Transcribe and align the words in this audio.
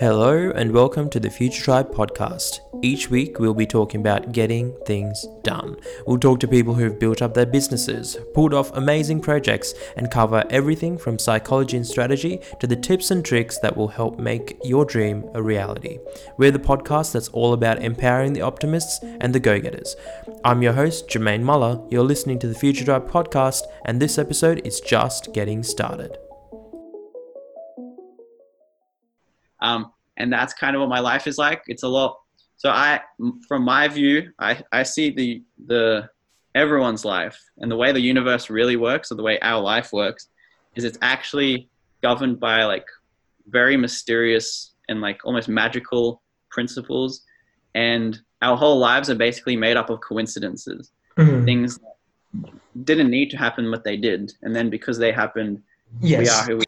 Hello, 0.00 0.50
and 0.50 0.72
welcome 0.72 1.08
to 1.10 1.20
the 1.20 1.30
Future 1.30 1.62
Tribe 1.62 1.94
podcast. 1.94 2.58
Each 2.82 3.10
week, 3.10 3.38
we'll 3.38 3.54
be 3.54 3.64
talking 3.64 4.00
about 4.00 4.32
getting 4.32 4.76
things 4.86 5.24
done. 5.44 5.76
We'll 6.04 6.18
talk 6.18 6.40
to 6.40 6.48
people 6.48 6.74
who've 6.74 6.98
built 6.98 7.22
up 7.22 7.32
their 7.32 7.46
businesses, 7.46 8.16
pulled 8.34 8.54
off 8.54 8.76
amazing 8.76 9.20
projects, 9.20 9.72
and 9.96 10.10
cover 10.10 10.42
everything 10.50 10.98
from 10.98 11.20
psychology 11.20 11.76
and 11.76 11.86
strategy 11.86 12.40
to 12.58 12.66
the 12.66 12.74
tips 12.74 13.12
and 13.12 13.24
tricks 13.24 13.60
that 13.60 13.76
will 13.76 13.86
help 13.86 14.18
make 14.18 14.58
your 14.64 14.84
dream 14.84 15.30
a 15.32 15.40
reality. 15.40 16.00
We're 16.38 16.50
the 16.50 16.58
podcast 16.58 17.12
that's 17.12 17.28
all 17.28 17.52
about 17.52 17.80
empowering 17.80 18.32
the 18.32 18.42
optimists 18.42 18.98
and 19.20 19.32
the 19.32 19.38
go 19.38 19.60
getters. 19.60 19.94
I'm 20.44 20.60
your 20.60 20.72
host, 20.72 21.06
Jermaine 21.06 21.42
Muller. 21.42 21.80
You're 21.88 22.02
listening 22.02 22.40
to 22.40 22.48
the 22.48 22.58
Future 22.58 22.84
Tribe 22.84 23.08
podcast, 23.08 23.62
and 23.84 24.02
this 24.02 24.18
episode 24.18 24.66
is 24.66 24.80
just 24.80 25.32
getting 25.32 25.62
started. 25.62 26.18
Um, 29.64 29.92
and 30.16 30.32
that's 30.32 30.54
kind 30.54 30.76
of 30.76 30.80
what 30.80 30.90
my 30.90 31.00
life 31.00 31.26
is 31.26 31.38
like. 31.38 31.62
It's 31.66 31.82
a 31.82 31.88
lot. 31.88 32.20
So 32.56 32.70
I, 32.70 33.00
from 33.48 33.64
my 33.64 33.88
view, 33.88 34.30
I, 34.38 34.62
I 34.70 34.82
see 34.84 35.10
the 35.10 35.42
the 35.66 36.08
everyone's 36.54 37.04
life 37.04 37.38
and 37.58 37.70
the 37.70 37.76
way 37.76 37.90
the 37.90 38.00
universe 38.00 38.48
really 38.48 38.76
works, 38.76 39.10
or 39.10 39.16
the 39.16 39.22
way 39.22 39.38
our 39.40 39.60
life 39.60 39.92
works, 39.92 40.28
is 40.76 40.84
it's 40.84 40.98
actually 41.02 41.68
governed 42.02 42.38
by 42.38 42.64
like 42.64 42.86
very 43.48 43.76
mysterious 43.76 44.74
and 44.88 45.00
like 45.00 45.18
almost 45.24 45.48
magical 45.48 46.22
principles, 46.50 47.22
and 47.74 48.20
our 48.42 48.56
whole 48.56 48.78
lives 48.78 49.08
are 49.10 49.16
basically 49.16 49.56
made 49.56 49.76
up 49.76 49.90
of 49.90 50.00
coincidences, 50.00 50.92
mm-hmm. 51.16 51.44
things 51.44 51.80
didn't 52.84 53.10
need 53.10 53.30
to 53.30 53.36
happen, 53.36 53.70
but 53.70 53.84
they 53.84 53.96
did, 53.96 54.32
and 54.42 54.54
then 54.54 54.68
because 54.70 54.98
they 54.98 55.12
happened, 55.12 55.62
yes. 56.00 56.20
we 56.20 56.28
are 56.28 56.44
who 56.46 56.56
we 56.58 56.63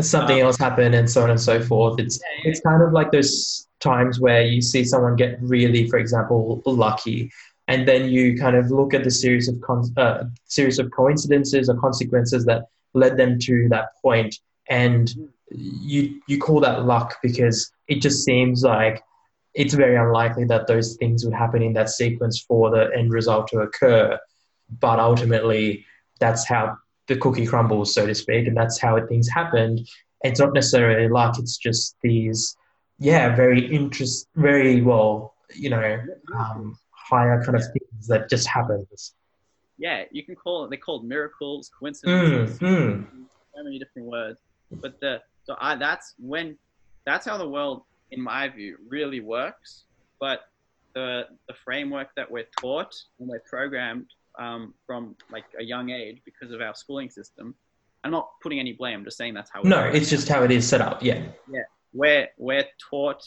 something 0.00 0.40
um, 0.40 0.46
else 0.46 0.58
happen 0.58 0.94
and 0.94 1.08
so 1.10 1.22
on 1.22 1.30
and 1.30 1.40
so 1.40 1.60
forth. 1.60 1.98
It's 1.98 2.20
it's 2.44 2.60
kind 2.60 2.82
of 2.82 2.92
like 2.92 3.10
those 3.12 3.66
times 3.80 4.20
where 4.20 4.42
you 4.42 4.62
see 4.62 4.84
someone 4.84 5.16
get 5.16 5.40
really, 5.42 5.88
for 5.88 5.98
example, 5.98 6.62
lucky, 6.66 7.30
and 7.68 7.86
then 7.86 8.08
you 8.08 8.36
kind 8.36 8.56
of 8.56 8.70
look 8.70 8.94
at 8.94 9.04
the 9.04 9.10
series 9.10 9.48
of 9.48 9.60
con- 9.60 9.92
uh, 9.96 10.24
series 10.44 10.78
of 10.78 10.90
coincidences 10.90 11.68
or 11.68 11.76
consequences 11.76 12.44
that 12.46 12.64
led 12.94 13.16
them 13.16 13.38
to 13.40 13.68
that 13.70 13.88
point, 14.02 14.36
and 14.68 15.14
you 15.50 16.20
you 16.26 16.38
call 16.38 16.60
that 16.60 16.84
luck 16.84 17.16
because 17.22 17.70
it 17.88 18.00
just 18.00 18.24
seems 18.24 18.62
like 18.62 19.02
it's 19.54 19.74
very 19.74 19.96
unlikely 19.96 20.44
that 20.44 20.66
those 20.66 20.96
things 20.96 21.24
would 21.24 21.34
happen 21.34 21.62
in 21.62 21.72
that 21.74 21.88
sequence 21.88 22.40
for 22.40 22.70
the 22.70 22.90
end 22.96 23.12
result 23.12 23.46
to 23.48 23.60
occur, 23.60 24.18
but 24.80 24.98
ultimately 24.98 25.84
that's 26.18 26.46
how 26.46 26.76
the 27.06 27.16
cookie 27.16 27.46
crumbles, 27.46 27.94
so 27.94 28.06
to 28.06 28.14
speak, 28.14 28.46
and 28.46 28.56
that's 28.56 28.80
how 28.80 28.98
things 29.06 29.28
happened. 29.28 29.88
It's 30.22 30.40
not 30.40 30.54
necessarily 30.54 31.08
luck; 31.08 31.38
it's 31.38 31.56
just 31.56 31.96
these, 32.02 32.56
yeah, 32.98 33.34
very 33.34 33.66
interest, 33.66 34.28
very 34.36 34.80
well, 34.80 35.34
you 35.54 35.70
know, 35.70 36.00
um, 36.34 36.78
higher 36.90 37.42
kind 37.44 37.56
of 37.56 37.62
things 37.62 38.06
that 38.08 38.30
just 38.30 38.46
happens. 38.46 39.14
Yeah, 39.76 40.04
you 40.10 40.24
can 40.24 40.34
call 40.34 40.64
it. 40.64 40.70
They 40.70 40.76
called 40.76 41.04
miracles, 41.04 41.70
coincidences, 41.78 42.58
mm, 42.58 42.68
mm. 42.68 43.06
so 43.54 43.64
many 43.64 43.78
different 43.78 44.08
words. 44.08 44.38
But 44.70 44.98
the 45.00 45.20
so 45.44 45.56
I 45.60 45.74
that's 45.76 46.14
when 46.18 46.56
that's 47.04 47.26
how 47.26 47.36
the 47.36 47.48
world, 47.48 47.82
in 48.10 48.20
my 48.20 48.48
view, 48.48 48.78
really 48.88 49.20
works. 49.20 49.84
But 50.20 50.48
the 50.94 51.24
the 51.48 51.54
framework 51.64 52.08
that 52.16 52.30
we're 52.30 52.48
taught 52.58 52.94
and 53.18 53.28
we're 53.28 53.40
programmed 53.40 54.06
um, 54.38 54.74
from 54.86 55.16
like 55.30 55.44
a 55.58 55.62
young 55.62 55.90
age 55.90 56.20
because 56.24 56.52
of 56.52 56.60
our 56.60 56.74
schooling 56.74 57.10
system. 57.10 57.54
I'm 58.02 58.10
not 58.10 58.28
putting 58.42 58.60
any 58.60 58.72
blame. 58.72 58.98
I'm 58.98 59.04
just 59.04 59.16
saying 59.16 59.34
that's 59.34 59.50
how. 59.50 59.60
It 59.62 59.66
no, 59.66 59.84
it's 59.84 60.10
just 60.10 60.28
how 60.28 60.42
it 60.42 60.50
is 60.50 60.68
set 60.68 60.80
up. 60.80 61.02
Yeah. 61.02 61.22
Yeah, 61.50 61.62
we're 61.92 62.28
we're 62.36 62.66
taught 62.90 63.22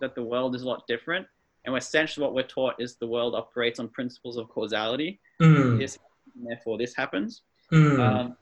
that 0.00 0.14
the 0.14 0.22
world 0.22 0.54
is 0.54 0.62
a 0.62 0.66
lot 0.66 0.86
different, 0.86 1.26
and 1.64 1.76
essentially 1.76 2.24
what 2.24 2.34
we're 2.34 2.42
taught 2.42 2.74
is 2.78 2.96
the 2.96 3.06
world 3.06 3.34
operates 3.34 3.78
on 3.78 3.88
principles 3.88 4.36
of 4.38 4.48
causality. 4.48 5.20
Mm. 5.40 5.78
This, 5.78 5.98
therefore, 6.34 6.78
this 6.78 6.94
happens. 6.94 7.42
Mm. 7.72 7.98
Um, 8.00 8.36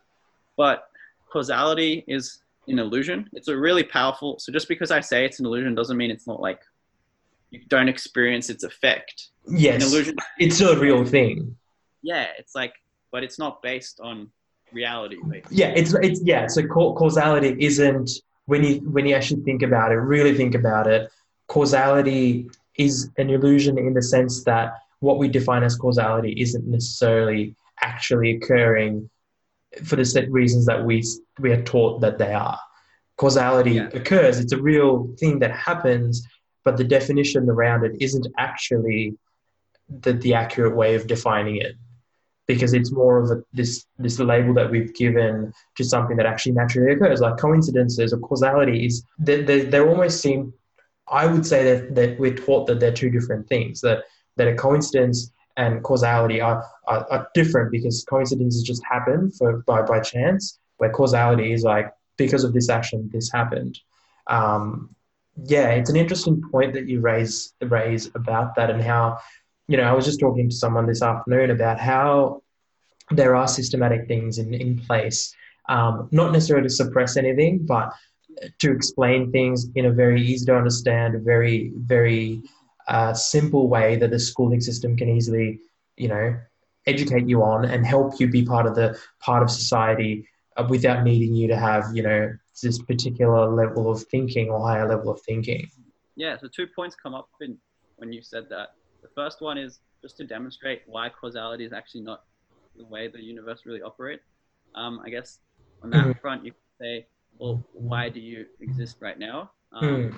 but 0.56 0.88
causality 1.28 2.04
is 2.06 2.42
an 2.68 2.78
illusion. 2.78 3.28
It's 3.32 3.48
a 3.48 3.56
really 3.56 3.82
powerful. 3.82 4.38
So 4.38 4.52
just 4.52 4.68
because 4.68 4.90
I 4.92 5.00
say 5.00 5.24
it's 5.24 5.40
an 5.40 5.46
illusion 5.46 5.74
doesn't 5.74 5.96
mean 5.96 6.10
it's 6.10 6.26
not 6.26 6.40
like 6.40 6.60
you 7.50 7.60
don't 7.68 7.88
experience 7.88 8.48
its 8.48 8.62
effect. 8.62 9.30
Yes, 9.48 9.82
an 9.82 9.88
illusion. 9.88 10.16
It's 10.38 10.60
a 10.60 10.78
real 10.78 11.04
thing 11.04 11.56
yeah, 12.04 12.28
it's 12.38 12.54
like, 12.54 12.74
but 13.10 13.24
it's 13.24 13.38
not 13.38 13.62
based 13.62 13.98
on 14.00 14.30
reality. 14.72 15.16
Basically. 15.28 15.56
Yeah, 15.56 15.68
it's 15.68 15.94
it's 15.94 16.20
yeah. 16.22 16.46
So 16.46 16.66
causality 16.66 17.56
isn't 17.58 18.10
when 18.46 18.62
you 18.62 18.76
when 18.90 19.06
you 19.06 19.14
actually 19.14 19.42
think 19.42 19.62
about 19.62 19.90
it, 19.90 19.96
really 19.96 20.36
think 20.36 20.54
about 20.54 20.86
it. 20.86 21.10
Causality 21.48 22.48
is 22.76 23.10
an 23.16 23.30
illusion 23.30 23.78
in 23.78 23.94
the 23.94 24.02
sense 24.02 24.44
that 24.44 24.74
what 25.00 25.18
we 25.18 25.28
define 25.28 25.62
as 25.62 25.76
causality 25.76 26.34
isn't 26.40 26.66
necessarily 26.66 27.54
actually 27.80 28.36
occurring 28.36 29.08
for 29.84 29.96
the 29.96 30.04
set 30.04 30.30
reasons 30.30 30.66
that 30.66 30.84
we 30.84 31.02
we 31.38 31.52
are 31.52 31.62
taught 31.62 32.00
that 32.02 32.18
they 32.18 32.34
are. 32.34 32.58
Causality 33.16 33.72
yeah. 33.72 33.88
occurs; 33.94 34.38
it's 34.38 34.52
a 34.52 34.60
real 34.60 35.14
thing 35.18 35.38
that 35.38 35.52
happens, 35.52 36.26
but 36.64 36.76
the 36.76 36.84
definition 36.84 37.48
around 37.48 37.84
it 37.84 37.96
isn't 38.00 38.26
actually 38.36 39.16
the, 40.00 40.12
the 40.14 40.34
accurate 40.34 40.74
way 40.74 40.94
of 40.94 41.06
defining 41.06 41.56
it 41.56 41.74
because 42.46 42.74
it's 42.74 42.92
more 42.92 43.18
of 43.18 43.30
a, 43.30 43.42
this 43.52 43.86
this 43.98 44.18
label 44.18 44.52
that 44.54 44.70
we've 44.70 44.94
given 44.94 45.52
to 45.76 45.84
something 45.84 46.16
that 46.16 46.26
actually 46.26 46.52
naturally 46.52 46.92
occurs, 46.92 47.20
like 47.20 47.38
coincidences 47.38 48.12
or 48.12 48.18
causalities. 48.18 49.04
They, 49.18 49.42
they, 49.42 49.60
they 49.62 49.80
almost 49.80 50.20
seem, 50.20 50.52
I 51.08 51.26
would 51.26 51.46
say 51.46 51.64
that, 51.64 51.94
that 51.94 52.18
we're 52.18 52.34
taught 52.34 52.66
that 52.66 52.80
they're 52.80 52.92
two 52.92 53.10
different 53.10 53.48
things. 53.48 53.80
That 53.80 54.04
that 54.36 54.48
a 54.48 54.54
coincidence 54.54 55.30
and 55.56 55.82
causality 55.84 56.40
are, 56.40 56.64
are, 56.86 57.06
are 57.10 57.28
different 57.34 57.70
because 57.70 58.04
coincidences 58.04 58.62
just 58.62 58.82
happen 58.84 59.30
for 59.30 59.62
by 59.66 59.82
by 59.82 60.00
chance, 60.00 60.58
where 60.78 60.90
causality 60.90 61.52
is 61.52 61.62
like 61.62 61.92
because 62.16 62.44
of 62.44 62.52
this 62.52 62.68
action, 62.68 63.08
this 63.12 63.30
happened. 63.32 63.78
Um, 64.26 64.94
yeah, 65.44 65.70
it's 65.70 65.90
an 65.90 65.96
interesting 65.96 66.42
point 66.50 66.74
that 66.74 66.88
you 66.88 67.00
raise 67.00 67.54
raise 67.62 68.10
about 68.14 68.54
that 68.56 68.70
and 68.70 68.82
how 68.82 69.18
you 69.68 69.76
know, 69.76 69.84
I 69.84 69.92
was 69.92 70.04
just 70.04 70.20
talking 70.20 70.48
to 70.48 70.54
someone 70.54 70.86
this 70.86 71.02
afternoon 71.02 71.50
about 71.50 71.80
how 71.80 72.42
there 73.10 73.36
are 73.36 73.48
systematic 73.48 74.08
things 74.08 74.38
in, 74.38 74.52
in 74.54 74.78
place, 74.78 75.34
um, 75.68 76.08
not 76.10 76.32
necessarily 76.32 76.68
to 76.68 76.74
suppress 76.74 77.16
anything, 77.16 77.64
but 77.66 77.92
to 78.58 78.72
explain 78.72 79.30
things 79.30 79.68
in 79.74 79.86
a 79.86 79.92
very 79.92 80.20
easy 80.22 80.46
to 80.46 80.56
understand, 80.56 81.22
very, 81.24 81.72
very 81.76 82.42
uh, 82.88 83.14
simple 83.14 83.68
way 83.68 83.96
that 83.96 84.10
the 84.10 84.18
schooling 84.18 84.60
system 84.60 84.96
can 84.96 85.08
easily, 85.08 85.60
you 85.96 86.08
know, 86.08 86.36
educate 86.86 87.26
you 87.26 87.42
on 87.42 87.64
and 87.64 87.86
help 87.86 88.20
you 88.20 88.28
be 88.28 88.44
part 88.44 88.66
of 88.66 88.74
the 88.74 88.98
part 89.20 89.42
of 89.42 89.50
society 89.50 90.28
uh, 90.56 90.66
without 90.68 91.04
needing 91.04 91.34
you 91.34 91.48
to 91.48 91.56
have, 91.56 91.84
you 91.94 92.02
know, 92.02 92.32
this 92.62 92.78
particular 92.82 93.48
level 93.48 93.90
of 93.90 94.02
thinking 94.10 94.50
or 94.50 94.60
higher 94.60 94.88
level 94.88 95.10
of 95.10 95.20
thinking. 95.22 95.68
Yeah, 96.16 96.36
so 96.36 96.48
two 96.54 96.66
points 96.66 96.94
come 96.94 97.14
up 97.14 97.28
in, 97.40 97.56
when 97.96 98.12
you 98.12 98.22
said 98.22 98.44
that. 98.50 98.74
The 99.04 99.10
first 99.14 99.42
one 99.42 99.58
is 99.58 99.80
just 100.00 100.16
to 100.16 100.24
demonstrate 100.24 100.82
why 100.86 101.10
causality 101.10 101.64
is 101.64 101.74
actually 101.74 102.00
not 102.00 102.24
the 102.74 102.86
way 102.86 103.06
the 103.06 103.22
universe 103.22 103.66
really 103.66 103.82
operates. 103.82 104.24
Um, 104.74 105.00
I 105.04 105.10
guess 105.10 105.40
on 105.82 105.90
that 105.90 106.06
mm. 106.06 106.20
front, 106.22 106.42
you 106.42 106.52
could 106.52 106.78
say, 106.80 107.06
well, 107.38 107.62
why 107.74 108.08
do 108.08 108.18
you 108.18 108.46
exist 108.62 108.96
right 109.00 109.18
now? 109.18 109.50
Um, 109.72 109.84
mm. 109.84 110.14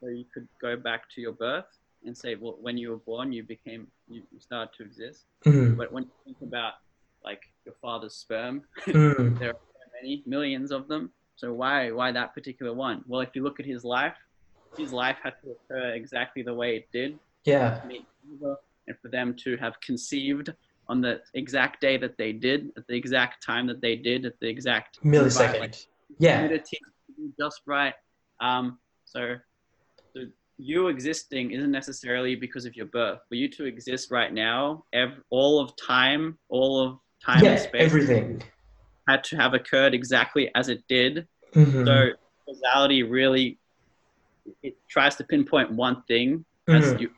So 0.00 0.08
you 0.08 0.24
could 0.34 0.48
go 0.60 0.76
back 0.76 1.02
to 1.14 1.20
your 1.20 1.32
birth 1.32 1.66
and 2.04 2.18
say, 2.18 2.34
well, 2.34 2.56
when 2.60 2.76
you 2.76 2.90
were 2.90 2.96
born, 2.96 3.32
you 3.32 3.44
became, 3.44 3.86
you, 4.08 4.24
started 4.40 4.70
to 4.78 4.82
exist. 4.82 5.26
Mm. 5.44 5.76
But 5.76 5.92
when 5.92 6.02
you 6.02 6.10
think 6.24 6.38
about 6.42 6.74
like 7.24 7.42
your 7.64 7.76
father's 7.80 8.14
sperm, 8.14 8.62
mm. 8.86 9.38
there 9.38 9.50
are 9.50 9.60
many 10.02 10.24
millions 10.26 10.72
of 10.72 10.88
them. 10.88 11.10
So 11.36 11.52
why, 11.52 11.92
why 11.92 12.10
that 12.10 12.34
particular 12.34 12.74
one? 12.74 13.04
Well, 13.06 13.20
if 13.20 13.30
you 13.34 13.44
look 13.44 13.60
at 13.60 13.66
his 13.66 13.84
life, 13.84 14.16
his 14.76 14.92
life 14.92 15.16
had 15.22 15.34
to 15.44 15.52
occur 15.52 15.94
exactly 15.94 16.42
the 16.42 16.54
way 16.54 16.76
it 16.76 16.88
did. 16.92 17.18
Yeah 17.46 17.80
and 18.86 18.98
for 19.00 19.08
them 19.08 19.34
to 19.34 19.56
have 19.56 19.80
conceived 19.80 20.52
on 20.88 21.00
the 21.00 21.20
exact 21.34 21.80
day 21.80 21.96
that 21.96 22.16
they 22.16 22.32
did, 22.32 22.70
at 22.76 22.86
the 22.86 22.94
exact 22.94 23.44
time 23.44 23.66
that 23.66 23.80
they 23.80 23.96
did, 23.96 24.24
at 24.24 24.38
the 24.40 24.48
exact 24.48 25.02
millisecond. 25.04 25.60
Like, 25.60 25.74
yeah. 26.18 26.46
Just 27.38 27.62
right. 27.66 27.94
Um, 28.40 28.78
so, 29.04 29.36
so 30.14 30.20
you 30.58 30.88
existing 30.88 31.50
isn't 31.52 31.70
necessarily 31.70 32.36
because 32.36 32.66
of 32.66 32.76
your 32.76 32.86
birth. 32.86 33.20
For 33.28 33.34
you 33.34 33.48
to 33.50 33.64
exist 33.64 34.10
right 34.10 34.32
now, 34.32 34.84
ev- 34.92 35.22
all 35.30 35.58
of 35.60 35.74
time, 35.76 36.38
all 36.48 36.80
of 36.80 36.98
time 37.24 37.42
yeah, 37.42 37.52
and 37.52 37.60
space, 37.60 37.82
everything 37.82 38.42
had 39.08 39.24
to 39.24 39.36
have 39.36 39.54
occurred 39.54 39.94
exactly 39.94 40.50
as 40.54 40.68
it 40.68 40.84
did. 40.88 41.26
Mm-hmm. 41.54 41.84
So 41.86 42.08
causality 42.44 43.02
really 43.02 43.58
it 44.62 44.76
tries 44.88 45.16
to 45.16 45.24
pinpoint 45.24 45.72
one 45.72 46.04
thing 46.06 46.44
mm-hmm. 46.68 46.82
as 46.82 47.00
you 47.00 47.10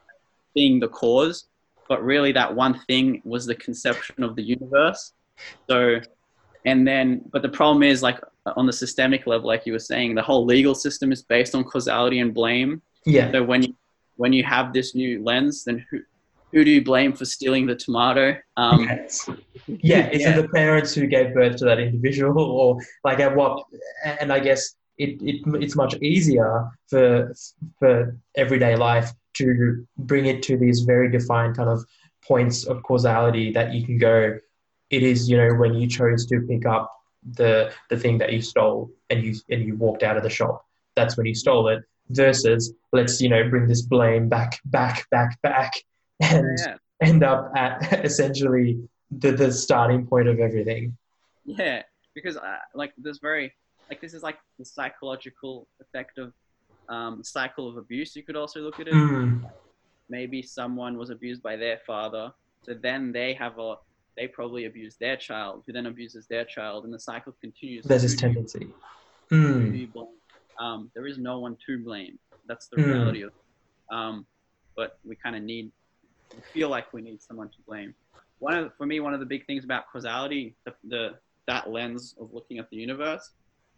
being 0.58 0.80
the 0.80 0.88
cause, 1.02 1.36
but 1.90 1.98
really 2.12 2.32
that 2.40 2.50
one 2.64 2.74
thing 2.88 3.06
was 3.32 3.42
the 3.46 3.54
conception 3.66 4.20
of 4.28 4.34
the 4.38 4.42
universe. 4.56 5.02
So, 5.70 6.00
and 6.70 6.78
then, 6.90 7.06
but 7.32 7.42
the 7.42 7.54
problem 7.60 7.82
is 7.92 8.02
like 8.08 8.18
on 8.60 8.66
the 8.70 8.72
systemic 8.84 9.22
level, 9.32 9.46
like 9.52 9.64
you 9.66 9.72
were 9.78 9.86
saying, 9.92 10.08
the 10.20 10.26
whole 10.30 10.44
legal 10.54 10.74
system 10.74 11.08
is 11.16 11.22
based 11.22 11.54
on 11.54 11.62
causality 11.72 12.18
and 12.24 12.34
blame. 12.40 12.70
Yeah. 13.06 13.30
So 13.32 13.38
when 13.50 13.62
you 13.66 13.72
when 14.22 14.32
you 14.38 14.42
have 14.56 14.66
this 14.72 14.88
new 15.02 15.12
lens, 15.30 15.54
then 15.66 15.76
who 15.88 15.96
who 16.52 16.64
do 16.66 16.70
you 16.76 16.82
blame 16.92 17.12
for 17.18 17.26
stealing 17.36 17.64
the 17.70 17.76
tomato? 17.84 18.26
Um, 18.56 18.80
Yes. 18.88 19.30
Yeah, 19.90 20.04
is 20.16 20.22
Yeah. 20.22 20.30
it 20.30 20.42
the 20.42 20.48
parents 20.60 20.90
who 20.96 21.04
gave 21.16 21.28
birth 21.38 21.56
to 21.60 21.64
that 21.70 21.78
individual, 21.86 22.42
or 22.60 22.68
like 23.08 23.20
at 23.26 23.32
what? 23.38 23.54
And 24.20 24.28
I 24.36 24.40
guess 24.48 24.62
it, 25.04 25.10
it 25.30 25.36
it's 25.64 25.76
much 25.82 25.94
easier 26.12 26.52
for 26.90 27.06
for 27.78 27.92
everyday 28.42 28.74
life 28.90 29.08
to 29.38 29.86
bring 29.98 30.26
it 30.26 30.42
to 30.44 30.56
these 30.56 30.80
very 30.80 31.10
defined 31.10 31.56
kind 31.56 31.68
of 31.68 31.84
points 32.22 32.64
of 32.64 32.82
causality 32.82 33.52
that 33.52 33.72
you 33.72 33.84
can 33.84 33.98
go. 33.98 34.38
It 34.90 35.02
is 35.02 35.28
you 35.28 35.36
know 35.36 35.54
when 35.54 35.74
you 35.74 35.86
chose 35.86 36.26
to 36.26 36.40
pick 36.42 36.66
up 36.66 36.92
the 37.34 37.72
the 37.90 37.96
thing 37.96 38.18
that 38.18 38.32
you 38.32 38.40
stole 38.40 38.90
and 39.10 39.22
you 39.22 39.34
and 39.50 39.64
you 39.64 39.76
walked 39.76 40.02
out 40.02 40.16
of 40.16 40.22
the 40.22 40.30
shop. 40.30 40.64
That's 40.96 41.16
when 41.16 41.26
you 41.26 41.34
stole 41.34 41.68
it. 41.68 41.84
Versus 42.10 42.72
let's 42.92 43.20
you 43.20 43.28
know 43.28 43.48
bring 43.50 43.68
this 43.68 43.82
blame 43.82 44.28
back 44.28 44.60
back 44.64 45.08
back 45.10 45.40
back 45.42 45.72
and 46.20 46.58
yeah. 46.58 46.76
end 47.02 47.22
up 47.22 47.52
at 47.54 48.04
essentially 48.04 48.78
the, 49.10 49.32
the 49.32 49.52
starting 49.52 50.06
point 50.06 50.28
of 50.28 50.38
everything. 50.40 50.96
Yeah, 51.44 51.82
because 52.14 52.36
uh, 52.36 52.56
like 52.74 52.92
there's 52.96 53.18
very 53.18 53.52
like 53.90 54.00
this 54.00 54.14
is 54.14 54.22
like 54.22 54.38
the 54.58 54.64
psychological 54.64 55.68
effect 55.80 56.18
of 56.18 56.32
um, 56.88 57.22
cycle 57.22 57.68
of 57.68 57.76
abuse. 57.76 58.16
You 58.16 58.22
could 58.22 58.36
also 58.36 58.60
look 58.60 58.80
at 58.80 58.88
it. 58.88 58.94
Mm, 58.94 59.50
Maybe 60.10 60.42
someone 60.42 60.96
was 60.96 61.10
abused 61.10 61.42
by 61.42 61.56
their 61.56 61.80
father, 61.86 62.32
so 62.62 62.74
then 62.74 63.12
they 63.12 63.34
have 63.34 63.58
a 63.58 63.74
they 64.16 64.26
probably 64.26 64.64
abuse 64.64 64.96
their 64.98 65.16
child, 65.16 65.62
who 65.66 65.72
then 65.72 65.86
abuses 65.86 66.26
their 66.28 66.44
child, 66.44 66.84
and 66.84 66.92
the 66.92 66.98
cycle 66.98 67.32
continues. 67.40 67.84
there's 67.84 68.02
this 68.02 68.16
tendency. 68.16 68.66
Mm. 69.30 69.88
Um, 70.58 70.90
there 70.94 71.06
is 71.06 71.18
no 71.18 71.38
one 71.38 71.56
to 71.66 71.78
blame. 71.84 72.18
That's 72.46 72.66
the 72.68 72.78
Mm. 72.78 72.86
reality 72.86 73.22
of. 73.22 73.32
Um, 73.92 74.26
but 74.76 74.98
we 75.04 75.14
kind 75.16 75.36
of 75.36 75.42
need, 75.42 75.70
we 76.34 76.40
feel 76.52 76.68
like 76.68 76.92
we 76.92 77.00
need 77.00 77.22
someone 77.22 77.48
to 77.48 77.58
blame. 77.66 77.94
One 78.40 78.54
of, 78.54 78.74
for 78.76 78.86
me, 78.86 78.98
one 78.98 79.14
of 79.14 79.20
the 79.20 79.26
big 79.26 79.46
things 79.46 79.64
about 79.64 79.84
causality, 79.92 80.56
the, 80.64 80.74
the 80.84 81.18
that 81.46 81.70
lens 81.70 82.14
of 82.20 82.32
looking 82.32 82.58
at 82.58 82.68
the 82.70 82.76
universe, 82.76 83.30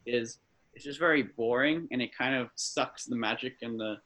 is 0.06 0.38
it's 0.74 0.84
just 0.84 0.98
very 0.98 1.22
boring, 1.22 1.88
and 1.90 2.00
it 2.00 2.10
kind 2.16 2.34
of 2.34 2.48
sucks 2.56 3.04
the 3.04 3.16
magic 3.16 3.54
and 3.62 3.78
the, 3.78 3.96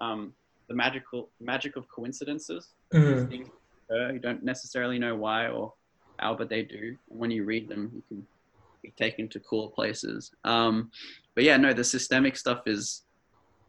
um, 0.00 0.32
the 0.68 0.74
magical 0.74 1.30
magic 1.40 1.76
of 1.76 1.84
coincidences. 1.94 2.68
mm, 2.94 3.32
you 3.32 4.18
don't 4.20 4.42
necessarily 4.44 4.98
know 4.98 5.16
why 5.16 5.48
or 5.48 5.74
how, 6.18 6.34
but 6.34 6.48
they 6.48 6.62
do. 6.62 6.96
And 7.10 7.18
when 7.20 7.30
you 7.30 7.44
read 7.44 7.68
them, 7.68 7.90
you 7.94 8.02
can 8.08 8.26
be 8.82 8.92
taken 8.96 9.28
to 9.30 9.40
cool 9.40 9.70
places. 9.70 10.30
Um, 10.44 10.90
but 11.34 11.44
yeah, 11.44 11.56
no, 11.56 11.72
the 11.72 11.84
systemic 11.84 12.36
stuff 12.36 12.62
is 12.66 13.02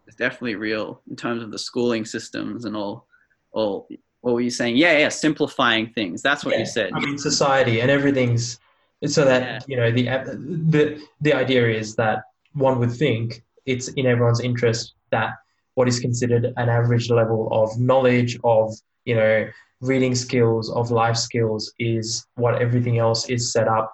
is 0.08 0.16
definitely 0.16 0.56
real 0.56 1.02
in 1.10 1.16
terms 1.16 1.42
of 1.44 1.52
the 1.52 1.58
schooling 1.60 2.06
systems 2.06 2.66
and 2.66 2.76
all. 2.76 3.08
All 3.52 3.88
what 4.22 4.34
were 4.34 4.42
you 4.42 4.50
saying? 4.50 4.78
Yeah, 4.78 4.98
yeah, 4.98 5.10
simplifying 5.10 5.92
things. 5.94 6.22
That's 6.22 6.46
what 6.46 6.54
Yeah, 6.54 6.60
you 6.62 6.66
said. 6.66 6.92
I 6.94 7.00
mean, 7.00 7.18
society 7.18 7.82
and 7.82 7.92
everything's 7.92 8.60
so 9.06 9.26
that 9.26 9.42
Yeah. 9.42 9.60
you 9.68 9.78
know 9.78 9.92
the 9.92 10.04
the 10.70 11.04
the 11.22 11.34
idea 11.34 11.70
is 11.70 11.96
that 11.98 12.20
one 12.54 12.80
would 12.80 12.92
think 12.92 13.44
it's 13.66 13.88
in 13.90 14.06
everyone's 14.06 14.42
interest 14.42 14.94
that 15.12 15.32
what 15.76 15.88
is 15.88 16.00
considered 16.00 16.54
an 16.58 16.70
average 16.70 17.10
level 17.10 17.48
of 17.52 17.80
knowledge 17.80 18.38
of 18.44 18.74
you 19.06 19.16
know 19.16 19.48
reading 19.82 20.16
skills 20.16 20.72
of 20.72 20.92
life 20.92 21.18
skills 21.18 21.74
is 21.80 22.26
what 22.36 22.62
everything 22.62 23.00
else 23.00 23.30
is 23.30 23.52
set 23.52 23.68
up 23.68 23.94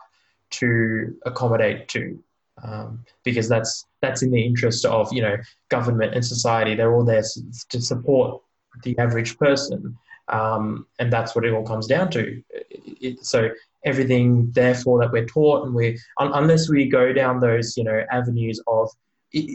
to 0.51 1.15
accommodate 1.25 1.87
to. 1.89 2.19
Um, 2.61 3.05
because 3.23 3.47
that's 3.47 3.85
that's 4.01 4.21
in 4.21 4.31
the 4.31 4.41
interest 4.45 4.83
of 4.85 5.11
you 5.13 5.21
know 5.21 5.37
government 5.69 6.13
and 6.13 6.25
society. 6.25 6.75
They're 6.75 6.93
all 6.93 7.05
there 7.05 7.23
to 7.69 7.81
support 7.81 8.41
the 8.83 8.97
average 8.99 9.37
person. 9.37 9.97
Um, 10.27 10.85
and 10.99 11.11
that's 11.11 11.33
what 11.35 11.45
it 11.45 11.53
all 11.53 11.65
comes 11.65 11.87
down 11.87 12.11
to. 12.11 12.43
It- 12.49 12.97
it- 13.01 13.25
so 13.25 13.49
everything 13.85 14.51
therefore 14.51 14.99
that 14.99 15.11
we're 15.11 15.25
taught 15.25 15.65
and 15.65 15.73
we 15.73 15.97
un- 16.19 16.31
unless 16.33 16.69
we 16.69 16.87
go 16.87 17.13
down 17.13 17.39
those 17.39 17.77
you 17.77 17.83
know 17.83 18.03
avenues 18.11 18.61
of 18.67 18.89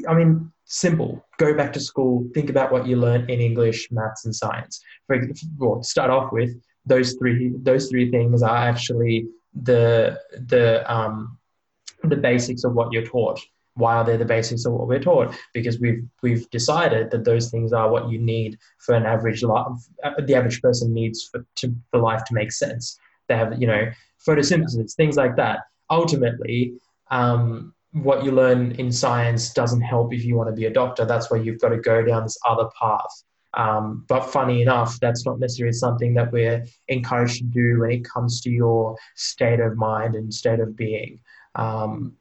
i 0.08 0.14
mean 0.14 0.50
simple. 0.64 1.24
Go 1.38 1.54
back 1.54 1.72
to 1.74 1.80
school 1.80 2.26
think 2.34 2.50
about 2.50 2.72
what 2.72 2.86
you 2.86 2.96
learned 2.96 3.30
in 3.30 3.40
english 3.40 3.90
maths 3.90 4.24
and 4.24 4.34
science. 4.34 4.80
For 5.06 5.20
well, 5.58 5.82
start 5.82 6.10
off 6.10 6.32
with 6.32 6.50
those 6.86 7.14
three 7.14 7.52
those 7.62 7.88
three 7.88 8.10
things 8.10 8.42
are 8.42 8.56
actually 8.56 9.28
the 9.54 10.18
the 10.32 10.90
um, 10.92 11.38
the 12.02 12.16
basics 12.16 12.64
of 12.64 12.74
what 12.74 12.92
you're 12.92 13.06
taught. 13.06 13.40
Why 13.76 13.96
are 13.96 14.04
they 14.04 14.16
the 14.16 14.24
basics 14.24 14.64
of 14.66 14.72
what 14.72 14.86
we're 14.86 15.00
taught? 15.00 15.34
Because 15.52 15.80
we've 15.80 16.04
we've 16.22 16.48
decided 16.50 17.10
that 17.10 17.24
those 17.24 17.50
things 17.50 17.72
are 17.72 17.90
what 17.90 18.08
you 18.08 18.18
need 18.18 18.58
for 18.78 18.94
an 18.94 19.04
average 19.04 19.42
life 19.42 19.78
the 20.26 20.34
average 20.34 20.62
person 20.62 20.94
needs 20.94 21.24
for, 21.24 21.44
to, 21.56 21.74
for 21.90 21.98
life 22.00 22.24
to 22.24 22.34
make 22.34 22.52
sense 22.52 22.98
they 23.28 23.36
have 23.36 23.60
you 23.60 23.66
know 23.66 23.90
photosynthesis 24.26 24.94
things 24.94 25.16
like 25.16 25.36
that. 25.36 25.60
Ultimately 25.90 26.74
um, 27.10 27.74
what 27.92 28.24
you 28.24 28.32
learn 28.32 28.72
in 28.72 28.90
science 28.90 29.52
doesn't 29.52 29.82
help 29.82 30.12
if 30.12 30.24
you 30.24 30.36
want 30.36 30.48
to 30.48 30.54
be 30.54 30.66
a 30.66 30.72
doctor. 30.72 31.04
That's 31.04 31.30
why 31.30 31.38
you've 31.38 31.60
got 31.60 31.68
to 31.70 31.78
go 31.78 32.02
down 32.02 32.24
this 32.24 32.38
other 32.46 32.68
path. 32.80 33.24
Um, 33.54 34.04
but 34.08 34.24
funny 34.24 34.62
enough 34.62 34.98
that's 34.98 35.24
not 35.24 35.38
necessarily 35.38 35.74
something 35.74 36.12
that 36.14 36.32
we're 36.32 36.64
encouraged 36.88 37.38
to 37.38 37.44
do 37.44 37.80
when 37.80 37.92
it 37.92 38.04
comes 38.04 38.40
to 38.40 38.50
your 38.50 38.96
state 39.14 39.60
of 39.60 39.76
mind 39.76 40.16
and 40.16 40.32
state 40.32 40.60
of 40.60 40.76
being. 40.76 41.20
Um, 41.54 42.16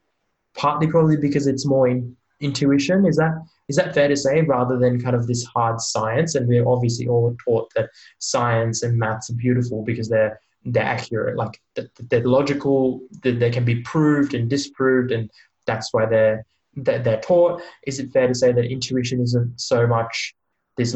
partly 0.55 0.87
probably 0.87 1.17
because 1.17 1.47
it's 1.47 1.65
more 1.65 1.87
in, 1.87 2.15
intuition. 2.39 3.05
Is 3.05 3.17
that 3.17 3.33
is 3.69 3.77
that 3.77 3.93
fair 3.93 4.07
to 4.07 4.15
say 4.15 4.41
rather 4.41 4.77
than 4.77 5.01
kind 5.01 5.15
of 5.15 5.25
this 5.27 5.43
hard 5.45 5.79
science? 5.79 6.35
And 6.35 6.47
we're 6.47 6.67
obviously 6.67 7.07
all 7.07 7.35
taught 7.43 7.71
that 7.75 7.89
science 8.19 8.83
and 8.83 8.97
maths 8.97 9.29
are 9.29 9.35
beautiful 9.35 9.83
because 9.83 10.09
they're 10.09 10.39
they're 10.65 10.83
accurate 10.83 11.35
like 11.35 11.59
th- 11.75 11.89
they're 12.09 12.23
logical 12.25 13.01
that 13.21 13.39
they 13.39 13.49
can 13.49 13.65
be 13.65 13.81
proved 13.81 14.33
and 14.33 14.49
disproved 14.49 15.11
and 15.11 15.29
that's 15.65 15.93
why 15.93 16.05
they're 16.05 16.45
they're 16.75 16.99
they're 16.99 17.19
taught 17.21 17.61
is 17.85 17.99
it 17.99 18.11
fair 18.11 18.27
to 18.27 18.35
say 18.35 18.51
that 18.51 18.65
intuition 18.65 19.21
isn't 19.21 19.59
so 19.59 19.85
much 19.85 20.33
this 20.77 20.95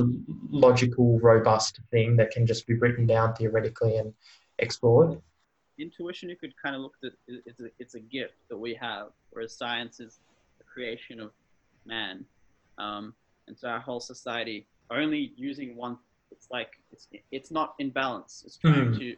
logical 0.50 1.20
robust 1.20 1.80
thing 1.92 2.16
that 2.16 2.32
can 2.32 2.48
just 2.48 2.66
be 2.66 2.74
written 2.76 3.06
down 3.06 3.36
theoretically 3.36 3.98
and 3.98 4.14
explored 4.60 5.22
Intuition, 5.80 6.28
you 6.28 6.36
could 6.36 6.56
kind 6.60 6.76
of 6.76 6.82
look 6.82 6.96
at 7.04 7.12
it, 7.28 7.44
it's 7.46 7.60
a, 7.60 7.66
it's 7.78 7.94
a 7.94 8.00
gift 8.00 8.34
that 8.50 8.58
we 8.58 8.74
have, 8.74 9.10
whereas 9.30 9.54
science 9.54 10.00
is 10.00 10.18
the 10.58 10.64
creation 10.64 11.20
of 11.20 11.30
man. 11.86 12.26
Um, 12.80 13.14
and 13.48 13.56
so 13.56 13.68
our 13.68 13.80
whole 13.80 14.00
society 14.00 14.66
only 14.90 15.34
using 15.36 15.76
one, 15.76 16.00
it's 16.32 16.48
like, 16.50 16.80
it's, 16.92 17.08
it's 17.32 17.52
not 17.52 17.76
in 17.78 17.92
balance. 17.92 18.42
It's 18.44 18.58
trying 18.58 18.90
Mhm. 18.90 18.98
to, 18.98 19.16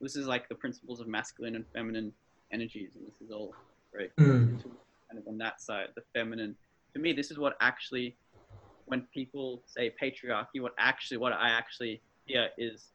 this 0.00 0.16
is 0.16 0.26
like 0.26 0.48
the 0.48 0.54
principles 0.54 1.00
of 1.00 1.08
masculine 1.08 1.56
and 1.56 1.64
feminine 1.74 2.12
energies, 2.52 2.96
and 2.96 3.06
this 3.06 3.20
is 3.20 3.30
all 3.30 3.54
very 3.92 4.10
Mm. 4.18 4.62
kind 5.08 5.18
of 5.18 5.26
on 5.28 5.38
that 5.38 5.60
side, 5.60 5.88
the 5.94 6.02
feminine. 6.12 6.56
To 6.94 6.98
me, 7.00 7.12
this 7.12 7.30
is 7.30 7.38
what 7.38 7.56
actually, 7.60 8.16
when 8.86 9.02
people 9.14 9.62
say 9.66 9.90
patriarchy, 10.00 10.60
what 10.60 10.74
actually, 10.78 11.16
what 11.18 11.32
I 11.32 11.50
actually 11.50 12.02
hear 12.26 12.50
is 12.58 12.92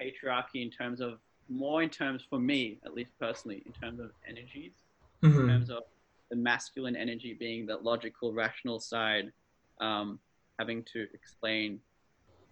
patriarchy 0.00 0.62
in 0.62 0.70
terms 0.70 1.00
of 1.00 1.20
more 1.48 1.82
in 1.82 1.90
terms 1.90 2.22
for 2.28 2.38
me, 2.38 2.78
at 2.84 2.94
least 2.94 3.12
personally, 3.18 3.62
in 3.66 3.72
terms 3.72 4.00
of 4.00 4.12
energies, 4.26 4.84
in 5.22 5.30
Mhm. 5.30 5.48
terms 5.48 5.70
of 5.70 5.82
the 6.30 6.36
masculine 6.36 6.94
energy 6.94 7.32
being 7.34 7.64
the 7.66 7.76
logical, 7.78 8.34
rational 8.34 8.78
side, 8.78 9.32
um, 9.80 10.20
having 10.58 10.84
to 10.84 11.08
explain 11.14 11.82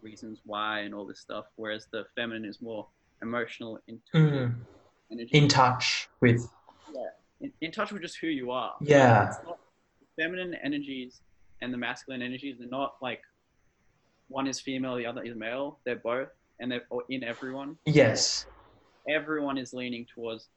reasons 0.02 0.40
why 0.44 0.80
and 0.80 0.94
all 0.94 1.06
this 1.06 1.20
stuff, 1.20 1.46
whereas 1.56 1.86
the 1.88 2.06
feminine 2.14 2.44
is 2.44 2.60
more 2.62 2.88
emotional, 3.22 3.78
intuitive 3.86 4.50
Mhm. 4.50 4.54
energy. 5.10 5.30
in 5.38 5.48
touch 5.48 6.08
with 6.20 6.48
in, 7.40 7.52
in 7.60 7.70
touch 7.70 7.92
with 7.92 8.00
just 8.00 8.16
who 8.18 8.28
you 8.28 8.50
are. 8.50 8.74
Yeah. 8.80 9.28
It's 9.28 9.38
not, 9.44 9.58
feminine 10.18 10.54
energies 10.54 11.20
and 11.60 11.72
the 11.72 11.76
masculine 11.76 12.22
energies, 12.22 12.56
they're 12.58 12.68
not 12.68 12.96
like 13.02 13.20
one 14.28 14.46
is 14.46 14.58
female, 14.58 14.96
the 14.96 15.04
other 15.06 15.22
is 15.22 15.36
male. 15.36 15.78
They're 15.84 15.96
both, 15.96 16.30
and 16.58 16.72
they're 16.72 16.86
in 17.10 17.22
everyone. 17.22 17.76
yes 17.84 18.46
Everyone 19.08 19.56
is 19.58 19.72
leaning 19.74 20.06
towards 20.06 20.48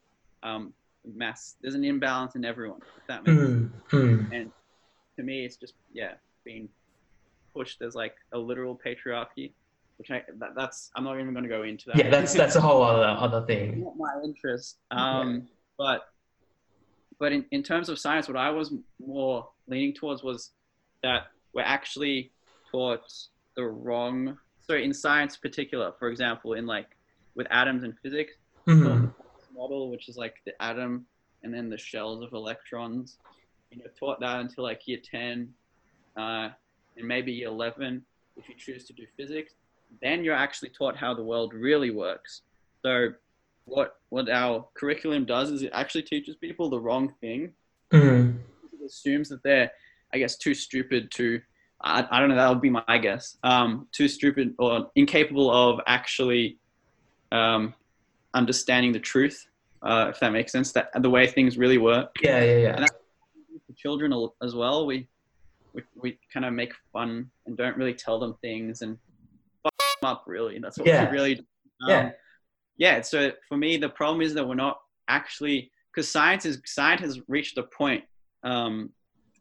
um, 0.42 0.74
mass. 1.06 1.56
There's 1.62 1.75
an 1.75 1.84
imbalance 1.84 2.36
in 2.36 2.46
everyone, 2.46 2.80
if 2.98 3.06
that 3.08 3.28
makes. 3.28 3.42
Mm. 3.42 3.72
Mm. 3.89 4.32
And 4.34 4.51
to 5.18 5.24
me, 5.24 5.46
it's 5.46 5.58
just, 5.58 5.74
yeah, 5.94 6.13
being 6.46 6.70
pushed 7.54 7.82
as 7.82 7.94
like 7.94 8.16
a 8.32 8.38
literal 8.39 8.80
patriarchy, 8.84 9.51
which 10.00 10.10
I, 10.12 10.24
that, 10.38 10.51
that's, 10.56 10.89
I'm 10.96 11.03
not 11.03 11.20
even 11.20 11.34
going 11.34 11.44
to 11.44 11.50
go 11.50 11.63
into 11.63 11.88
that. 11.88 11.98
yeah 11.98 12.10
that's 12.10 12.34
that's 12.34 12.56
a 12.56 12.62
whole 12.62 12.82
other 12.82 13.03
other 13.06 13.46
thing 13.46 13.82
not 13.84 13.98
my 13.98 14.13
interest. 14.24 14.79
Um, 14.91 15.48
But 15.77 16.01
but 17.20 17.34
in, 17.34 17.46
in 17.51 17.63
terms 17.63 17.89
of 17.89 18.00
science, 18.00 18.27
what 18.29 18.38
I 18.38 18.50
was 18.50 18.74
more 19.06 19.50
leaning 19.68 19.94
towards 19.94 20.24
was 20.24 20.51
that 21.03 21.24
we're 21.53 21.63
actually 21.63 22.32
taught 22.72 23.01
the 23.58 23.65
wrong. 23.65 24.38
So 24.62 24.75
in 24.75 24.94
science, 24.94 25.36
particular, 25.36 25.91
for 26.00 26.08
example, 26.10 26.53
in 26.53 26.65
like 26.65 26.88
with 27.36 27.48
atoms 27.51 27.84
and 27.84 27.94
physics, 28.01 28.34
Mhm. 28.68 29.13
model, 29.53 29.89
which 29.91 30.08
is 30.08 30.15
like 30.15 30.36
the 30.46 30.53
atom 30.62 31.06
and 31.44 31.53
then 31.53 31.70
the 31.70 31.77
shells 31.77 32.24
of 32.24 32.32
electrons. 32.34 33.18
You're 33.72 33.88
taught 34.00 34.20
that 34.22 34.39
until 34.39 34.63
like 34.63 34.82
year 34.88 35.00
10 35.03 35.53
uh, 36.18 36.50
and 36.98 37.08
maybe 37.08 37.32
year 37.34 37.48
11 37.50 38.06
if 38.38 38.48
you 38.48 38.56
choose 38.56 38.86
to 38.86 38.94
do 38.94 39.06
physics. 39.18 39.53
Then 40.01 40.24
you're 40.24 40.36
actually 40.36 40.69
taught 40.69 40.96
how 40.96 41.13
the 41.13 41.24
world 41.24 41.53
really 41.53 41.91
works. 41.91 42.41
So 42.84 43.10
what 43.65 43.98
what 44.10 44.29
our 44.29 44.67
curriculum 44.74 45.25
does 45.25 45.51
is 45.51 45.62
it 45.62 45.72
actually 45.74 46.03
teaches 46.03 46.36
people 46.36 46.69
the 46.69 46.79
wrong 46.79 47.13
thing. 47.22 47.53
Mm. 47.91 48.38
It 48.74 48.86
assumes 48.86 49.29
that 49.29 49.43
they're, 49.43 49.72
I 50.13 50.17
guess, 50.17 50.38
too 50.38 50.53
stupid 50.53 51.12
to. 51.12 51.41
I, 51.81 52.05
I 52.12 52.19
don't 52.19 52.29
know. 52.29 52.36
That 52.36 52.50
would 52.50 52.62
be 52.62 52.69
my 52.69 52.98
guess. 52.98 53.38
Um, 53.43 53.88
too 53.91 54.08
stupid 54.08 54.53
or 54.60 54.91
incapable 54.96 55.50
of 55.50 55.79
actually 55.88 56.58
um, 57.31 57.74
understanding 58.34 58.91
the 58.91 59.00
truth, 59.00 59.48
uh, 59.81 60.08
if 60.10 60.19
that 60.19 60.34
makes 60.34 60.51
sense. 60.51 60.72
That 60.74 60.89
the 61.01 61.10
way 61.10 61.27
things 61.27 61.58
really 61.58 61.77
work. 61.77 62.15
Yeah, 62.22 62.43
yeah, 62.43 62.58
yeah. 62.58 62.86
For 63.65 63.74
children 63.77 64.13
as 64.43 64.55
well, 64.55 64.86
we 64.86 65.08
we, 65.74 65.84
we 65.96 66.19
kind 66.34 66.46
of 66.46 66.53
make 66.53 66.74
fun 66.91 67.29
and 67.46 67.55
don't 67.55 67.77
really 67.77 67.93
tell 67.93 68.19
them 68.19 68.36
things 68.41 68.81
and 68.81 68.98
up. 70.03 70.24
Really, 70.27 70.60
that's 70.60 70.77
what 70.77 70.88
Yeah. 70.88 71.06
we 71.10 71.12
really. 71.18 71.38
Um, 71.38 71.89
Yeah. 71.89 72.12
yeah. 72.77 73.01
So 73.01 73.32
for 73.48 73.58
me, 73.58 73.77
the 73.77 73.89
problem 73.89 74.22
is 74.22 74.34
that 74.34 74.48
we're 74.48 74.56
not 74.56 74.79
actually 75.08 75.72
because 75.94 76.10
science 76.10 76.46
is 76.46 76.62
science 76.65 77.01
has 77.01 77.20
reached 77.27 77.58
a 77.58 77.63
point 77.63 78.03
um, 78.44 78.91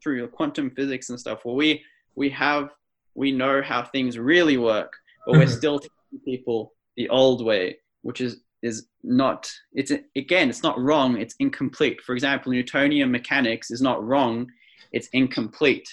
through 0.02 0.26
quantum 0.28 0.70
physics 0.70 1.10
and 1.10 1.18
stuff 1.20 1.44
where 1.44 1.54
we 1.54 1.84
we 2.14 2.30
have 2.30 2.70
we 3.14 3.32
know 3.32 3.60
how 3.62 3.82
things 3.82 4.18
really 4.18 4.56
work, 4.56 4.92
but 5.26 5.36
we're 5.36 5.46
still 5.60 5.78
teaching 5.78 6.20
people 6.24 6.74
the 6.96 7.08
old 7.08 7.44
way, 7.44 7.78
which 8.02 8.20
is 8.20 8.40
is 8.62 8.88
not 9.04 9.52
it's 9.72 9.92
again 10.16 10.48
it's 10.50 10.64
not 10.64 10.76
wrong 10.80 11.16
it's 11.16 11.36
incomplete 11.38 12.00
for 12.02 12.12
example 12.16 12.50
newtonian 12.50 13.08
mechanics 13.08 13.70
is 13.70 13.80
not 13.80 14.04
wrong 14.04 14.50
it's 14.90 15.06
incomplete 15.12 15.88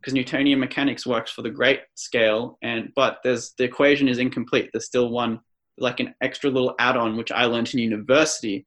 because 0.00 0.14
newtonian 0.14 0.58
mechanics 0.58 1.06
works 1.06 1.30
for 1.30 1.42
the 1.42 1.50
great 1.50 1.80
scale 1.94 2.58
and 2.62 2.90
but 2.96 3.18
there's 3.22 3.52
the 3.58 3.64
equation 3.64 4.08
is 4.08 4.18
incomplete 4.18 4.70
there's 4.72 4.86
still 4.86 5.10
one 5.10 5.40
like 5.78 6.00
an 6.00 6.14
extra 6.22 6.50
little 6.50 6.74
add-on 6.78 7.16
which 7.16 7.30
i 7.32 7.44
learned 7.44 7.72
in 7.74 7.80
university 7.80 8.66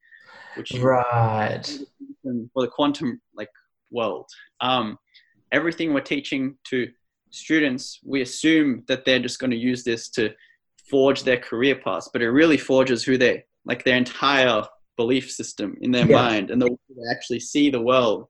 which 0.57 0.71
Right. 0.73 1.63
for 2.53 2.61
the 2.63 2.67
quantum 2.71 3.21
like 3.35 3.49
world 3.91 4.27
um, 4.61 4.97
everything 5.51 5.93
we're 5.93 6.01
teaching 6.01 6.55
to 6.65 6.87
students 7.29 7.99
we 8.05 8.21
assume 8.21 8.83
that 8.87 9.05
they're 9.05 9.19
just 9.19 9.39
going 9.39 9.51
to 9.51 9.57
use 9.57 9.83
this 9.83 10.09
to 10.09 10.31
forge 10.89 11.23
their 11.23 11.37
career 11.37 11.75
paths 11.75 12.09
but 12.13 12.21
it 12.21 12.29
really 12.29 12.57
forges 12.57 13.03
who 13.03 13.17
they 13.17 13.43
like 13.65 13.83
their 13.83 13.97
entire 13.97 14.63
belief 14.97 15.31
system 15.31 15.75
in 15.81 15.91
their 15.91 16.07
Yeah. 16.07 16.15
mind 16.21 16.51
and 16.51 16.61
the 16.61 16.67
way 16.69 16.77
they 16.89 17.11
actually 17.11 17.39
see 17.39 17.69
the 17.71 17.81
world 17.81 18.27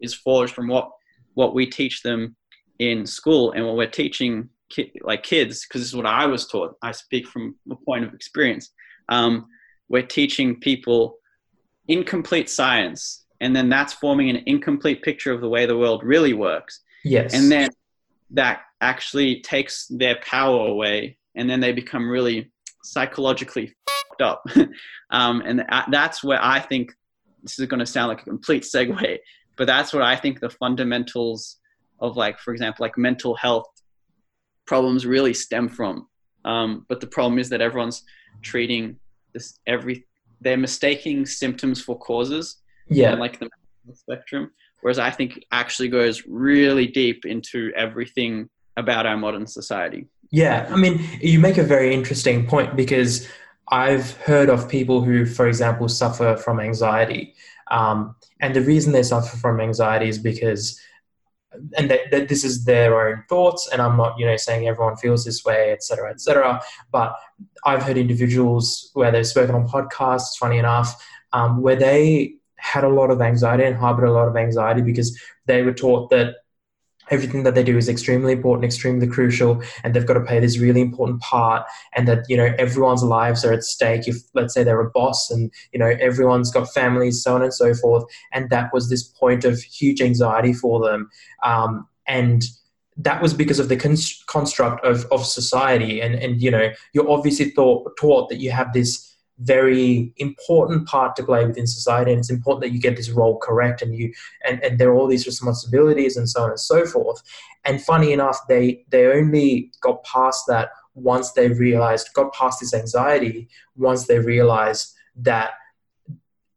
is 0.00 0.14
forged 0.14 0.54
from 0.54 0.68
what 0.68 0.90
what 1.34 1.54
we 1.54 1.66
teach 1.66 2.02
them 2.02 2.36
in 2.78 3.06
school 3.06 3.52
and 3.52 3.64
what 3.66 3.76
we're 3.76 3.86
teaching 3.86 4.48
ki- 4.70 4.92
like 5.02 5.22
kids 5.22 5.64
because 5.66 5.80
this 5.80 5.88
is 5.88 5.96
what 5.96 6.06
i 6.06 6.26
was 6.26 6.46
taught. 6.46 6.74
I 6.82 6.92
speak 6.92 7.26
from 7.28 7.56
a 7.70 7.76
point 7.76 8.04
of 8.04 8.14
experience. 8.14 8.70
Um, 9.08 9.46
we're 9.88 10.02
teaching 10.06 10.58
people 10.60 11.18
incomplete 11.88 12.48
science 12.48 13.24
and 13.40 13.54
then 13.54 13.68
that's 13.68 13.92
forming 13.92 14.30
an 14.30 14.42
incomplete 14.46 15.02
picture 15.02 15.32
of 15.32 15.40
the 15.40 15.48
way 15.48 15.66
the 15.66 15.76
world 15.76 16.02
really 16.02 16.32
works. 16.32 16.80
Yes. 17.04 17.34
and 17.34 17.52
then 17.52 17.68
that 18.30 18.62
actually 18.80 19.42
takes 19.42 19.86
their 19.88 20.16
power 20.22 20.66
away 20.68 21.18
and 21.34 21.48
then 21.48 21.60
they 21.60 21.72
become 21.72 22.08
really 22.08 22.50
psychologically 22.82 23.74
fucked 23.88 24.22
up. 24.22 24.42
Um, 25.10 25.42
and 25.46 25.60
tha- 25.60 25.86
that's 25.90 26.24
where 26.24 26.42
i 26.42 26.58
think 26.58 26.92
this 27.42 27.58
is 27.58 27.66
going 27.66 27.78
to 27.78 27.86
sound 27.86 28.08
like 28.08 28.22
a 28.22 28.24
complete 28.24 28.62
segue 28.64 29.18
but 29.56 29.66
that's 29.66 29.92
what 29.92 30.02
i 30.02 30.16
think 30.16 30.40
the 30.40 30.50
fundamentals 30.50 31.58
of 32.00 32.16
like 32.16 32.38
for 32.38 32.52
example 32.52 32.84
like 32.84 32.96
mental 32.98 33.34
health 33.34 33.66
problems 34.66 35.06
really 35.06 35.34
stem 35.34 35.68
from 35.68 36.06
um, 36.44 36.84
but 36.88 37.00
the 37.00 37.06
problem 37.06 37.38
is 37.38 37.48
that 37.48 37.60
everyone's 37.60 38.02
treating 38.42 38.96
this 39.32 39.58
every 39.66 40.06
they're 40.40 40.56
mistaking 40.56 41.24
symptoms 41.24 41.80
for 41.80 41.98
causes 41.98 42.58
yeah. 42.88 43.10
and 43.10 43.20
like 43.20 43.38
the 43.38 43.48
spectrum 43.94 44.50
whereas 44.82 44.98
i 44.98 45.10
think 45.10 45.44
actually 45.52 45.88
goes 45.88 46.24
really 46.26 46.86
deep 46.86 47.24
into 47.24 47.72
everything 47.76 48.48
about 48.76 49.06
our 49.06 49.16
modern 49.16 49.46
society 49.46 50.06
Yeah, 50.30 50.68
I 50.68 50.76
mean, 50.76 51.00
you 51.20 51.38
make 51.38 51.58
a 51.58 51.62
very 51.62 51.94
interesting 51.94 52.44
point 52.44 52.74
because 52.74 53.28
I've 53.68 54.16
heard 54.16 54.48
of 54.48 54.68
people 54.68 55.00
who, 55.00 55.26
for 55.26 55.46
example, 55.46 55.88
suffer 55.88 56.36
from 56.36 56.58
anxiety. 56.58 57.34
Um, 57.70 58.16
and 58.40 58.52
the 58.52 58.60
reason 58.60 58.92
they 58.92 59.04
suffer 59.04 59.36
from 59.36 59.60
anxiety 59.60 60.08
is 60.08 60.18
because, 60.18 60.80
and 61.76 61.90
that, 61.90 62.00
that 62.10 62.28
this 62.28 62.44
is 62.44 62.64
their 62.64 63.08
own 63.08 63.22
thoughts, 63.28 63.68
and 63.72 63.80
I'm 63.80 63.96
not, 63.96 64.18
you 64.18 64.26
know, 64.26 64.36
saying 64.36 64.66
everyone 64.66 64.96
feels 64.96 65.24
this 65.24 65.44
way, 65.44 65.72
etc 65.72 65.82
cetera, 65.82 66.10
et 66.10 66.20
cetera. 66.20 66.62
But 66.92 67.16
I've 67.64 67.82
heard 67.82 67.98
individuals 67.98 68.90
where 68.94 69.10
they've 69.10 69.26
spoken 69.26 69.54
on 69.54 69.68
podcasts, 69.68 70.36
funny 70.38 70.58
enough, 70.58 71.02
um, 71.32 71.62
where 71.62 71.76
they 71.76 72.34
had 72.56 72.84
a 72.84 72.88
lot 72.88 73.10
of 73.10 73.20
anxiety 73.20 73.64
and 73.64 73.76
harbored 73.76 74.08
a 74.08 74.12
lot 74.12 74.28
of 74.28 74.36
anxiety 74.36 74.80
because 74.80 75.18
they 75.46 75.62
were 75.62 75.72
taught 75.74 76.10
that 76.10 76.36
everything 77.10 77.42
that 77.44 77.54
they 77.54 77.62
do 77.62 77.76
is 77.76 77.88
extremely 77.88 78.32
important, 78.32 78.64
extremely 78.64 79.06
crucial, 79.06 79.62
and 79.82 79.94
they've 79.94 80.06
got 80.06 80.14
to 80.14 80.20
play 80.20 80.40
this 80.40 80.58
really 80.58 80.80
important 80.80 81.20
part. 81.20 81.66
And 81.94 82.08
that 82.08 82.24
you 82.28 82.36
know 82.36 82.54
everyone's 82.58 83.02
lives 83.02 83.44
are 83.44 83.52
at 83.52 83.64
stake. 83.64 84.08
If 84.08 84.16
let's 84.34 84.54
say 84.54 84.64
they're 84.64 84.80
a 84.80 84.90
boss, 84.90 85.30
and 85.30 85.52
you 85.72 85.78
know 85.78 85.94
everyone's 86.00 86.50
got 86.50 86.72
families, 86.72 87.22
so 87.22 87.34
on 87.34 87.42
and 87.42 87.54
so 87.54 87.74
forth, 87.74 88.04
and 88.32 88.50
that 88.50 88.72
was 88.72 88.88
this 88.88 89.04
point 89.04 89.44
of 89.44 89.60
huge 89.60 90.00
anxiety 90.00 90.52
for 90.52 90.80
them. 90.80 91.10
Um, 91.42 91.86
and 92.06 92.44
that 92.96 93.20
was 93.20 93.34
because 93.34 93.58
of 93.58 93.68
the 93.68 93.76
cons- 93.76 94.22
construct 94.26 94.84
of, 94.84 95.04
of 95.10 95.26
society 95.26 96.00
and, 96.00 96.14
and 96.14 96.40
you 96.40 96.50
know 96.50 96.70
you're 96.92 97.10
obviously 97.10 97.50
thought, 97.50 97.90
taught 97.98 98.28
that 98.28 98.38
you 98.38 98.50
have 98.50 98.72
this 98.72 99.13
very 99.38 100.12
important 100.18 100.86
part 100.86 101.16
to 101.16 101.24
play 101.24 101.44
within 101.44 101.66
society 101.66 102.12
and 102.12 102.20
it's 102.20 102.30
important 102.30 102.62
that 102.62 102.72
you 102.72 102.80
get 102.80 102.96
this 102.96 103.10
role 103.10 103.36
correct 103.38 103.82
and 103.82 103.94
you 103.94 104.12
and, 104.46 104.62
and 104.62 104.78
there 104.78 104.90
are 104.90 104.94
all 104.94 105.08
these 105.08 105.26
responsibilities 105.26 106.16
and 106.16 106.28
so 106.28 106.42
on 106.44 106.50
and 106.50 106.60
so 106.60 106.86
forth. 106.86 107.20
And 107.64 107.82
funny 107.82 108.12
enough 108.12 108.38
they 108.48 108.84
they 108.90 109.06
only 109.06 109.72
got 109.80 110.04
past 110.04 110.44
that 110.48 110.70
once 110.94 111.32
they 111.32 111.48
realized 111.48 112.10
got 112.14 112.32
past 112.32 112.60
this 112.60 112.72
anxiety 112.72 113.48
once 113.76 114.06
they 114.06 114.20
realized 114.20 114.94
that 115.16 115.52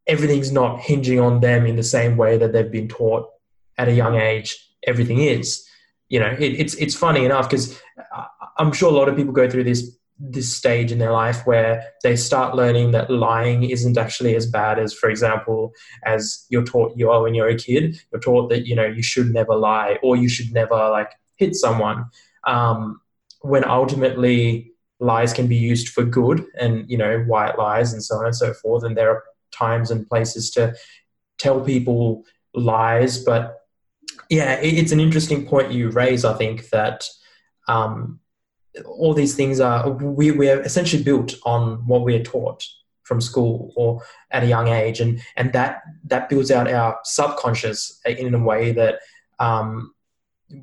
everything's 0.06 0.52
not 0.52 0.80
hinging 0.80 1.18
on 1.18 1.40
them 1.40 1.66
in 1.66 1.74
the 1.74 1.82
same 1.82 2.16
way 2.16 2.38
that 2.38 2.52
they've 2.52 2.70
been 2.70 2.88
taught 2.88 3.28
at 3.76 3.88
a 3.88 3.92
young 3.92 4.14
age 4.16 4.56
everything 4.86 5.18
is. 5.18 5.64
You 6.08 6.20
know 6.20 6.36
it, 6.38 6.52
it's 6.60 6.74
it's 6.74 6.94
funny 6.94 7.24
enough 7.24 7.50
because 7.50 7.78
uh, 8.16 8.24
i'm 8.56 8.72
sure 8.72 8.88
a 8.88 8.94
lot 8.94 9.10
of 9.10 9.16
people 9.16 9.34
go 9.34 9.50
through 9.50 9.64
this 9.64 9.97
this 10.18 10.54
stage 10.54 10.90
in 10.90 10.98
their 10.98 11.12
life 11.12 11.46
where 11.46 11.92
they 12.02 12.16
start 12.16 12.56
learning 12.56 12.90
that 12.90 13.10
lying 13.10 13.70
isn't 13.70 13.96
actually 13.96 14.34
as 14.34 14.46
bad 14.46 14.78
as 14.78 14.92
for 14.92 15.08
example 15.08 15.72
as 16.04 16.44
you're 16.48 16.64
taught 16.64 16.96
you 16.96 17.10
are 17.10 17.22
when 17.22 17.34
you're 17.34 17.48
a 17.48 17.56
kid. 17.56 18.00
You're 18.12 18.20
taught 18.20 18.50
that 18.50 18.66
you 18.66 18.74
know 18.74 18.86
you 18.86 19.02
should 19.02 19.32
never 19.32 19.54
lie 19.54 19.98
or 20.02 20.16
you 20.16 20.28
should 20.28 20.52
never 20.52 20.90
like 20.90 21.12
hit 21.36 21.54
someone. 21.54 22.06
Um, 22.44 23.00
when 23.42 23.64
ultimately 23.64 24.72
lies 25.00 25.32
can 25.32 25.46
be 25.46 25.56
used 25.56 25.88
for 25.88 26.02
good 26.02 26.44
and 26.58 26.88
you 26.90 26.98
know 26.98 27.20
white 27.20 27.58
lies 27.58 27.92
and 27.92 28.02
so 28.02 28.16
on 28.16 28.26
and 28.26 28.36
so 28.36 28.52
forth 28.52 28.82
and 28.82 28.96
there 28.96 29.10
are 29.10 29.22
times 29.52 29.90
and 29.90 30.08
places 30.08 30.50
to 30.50 30.74
tell 31.38 31.60
people 31.60 32.24
lies 32.54 33.22
but 33.22 33.60
yeah 34.28 34.54
it's 34.54 34.90
an 34.90 34.98
interesting 34.98 35.46
point 35.46 35.70
you 35.70 35.88
raise 35.90 36.24
i 36.24 36.34
think 36.34 36.68
that 36.70 37.08
um, 37.68 38.18
all 38.86 39.14
these 39.14 39.34
things 39.34 39.60
are 39.60 39.90
we, 39.90 40.30
we're 40.30 40.60
essentially 40.62 41.02
built 41.02 41.34
on 41.44 41.86
what 41.86 42.02
we're 42.02 42.22
taught 42.22 42.64
from 43.02 43.20
school 43.20 43.72
or 43.76 44.02
at 44.30 44.42
a 44.42 44.46
young 44.46 44.68
age 44.68 45.00
and 45.00 45.20
and 45.36 45.52
that 45.52 45.80
that 46.04 46.28
builds 46.28 46.50
out 46.50 46.70
our 46.70 46.98
subconscious 47.04 48.00
in 48.04 48.34
a 48.34 48.38
way 48.38 48.70
that 48.72 49.00
um, 49.40 49.94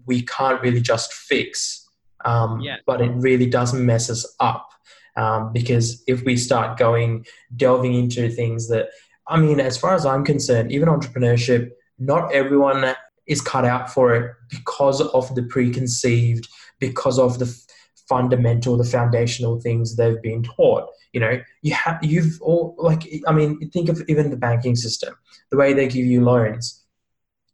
we 0.06 0.22
can't 0.22 0.62
really 0.62 0.82
just 0.82 1.12
fix 1.14 1.90
um, 2.24 2.60
Yeah. 2.62 2.78
but 2.86 3.02
it 3.02 3.12
really 3.16 3.48
does 3.48 3.74
mess 3.74 4.10
us 4.10 4.26
up 4.40 4.70
um, 5.18 5.54
because 5.54 6.04
if 6.08 6.24
we 6.24 6.38
start 6.38 6.78
going 6.78 7.26
delving 7.56 7.94
into 7.96 8.30
things 8.30 8.68
that 8.68 8.90
i 9.28 9.40
mean 9.40 9.60
as 9.60 9.78
far 9.78 9.96
as 9.96 10.06
i'm 10.06 10.24
concerned 10.24 10.72
even 10.72 10.88
entrepreneurship 10.90 11.70
not 11.98 12.32
everyone 12.32 12.94
is 13.28 13.42
cut 13.42 13.66
out 13.66 13.90
for 13.90 14.14
it 14.16 14.32
because 14.52 15.02
of 15.02 15.34
the 15.34 15.44
preconceived 15.44 16.48
because 16.80 17.18
of 17.18 17.40
the 17.40 17.65
fundamental, 18.08 18.78
the 18.78 18.84
foundational 18.84 19.60
things 19.60 19.96
they've 19.96 20.22
been 20.22 20.44
taught. 20.44 20.90
You 21.14 21.20
know, 21.22 21.42
you 21.62 21.74
have 21.74 22.00
you've 22.04 22.42
all 22.42 22.76
like 22.78 23.08
I 23.28 23.32
mean, 23.32 23.70
think 23.72 23.90
of 23.90 24.02
even 24.08 24.30
the 24.30 24.38
banking 24.38 24.76
system, 24.76 25.16
the 25.52 25.58
way 25.58 25.74
they 25.74 25.88
give 25.88 26.06
you 26.06 26.24
loans. 26.24 26.84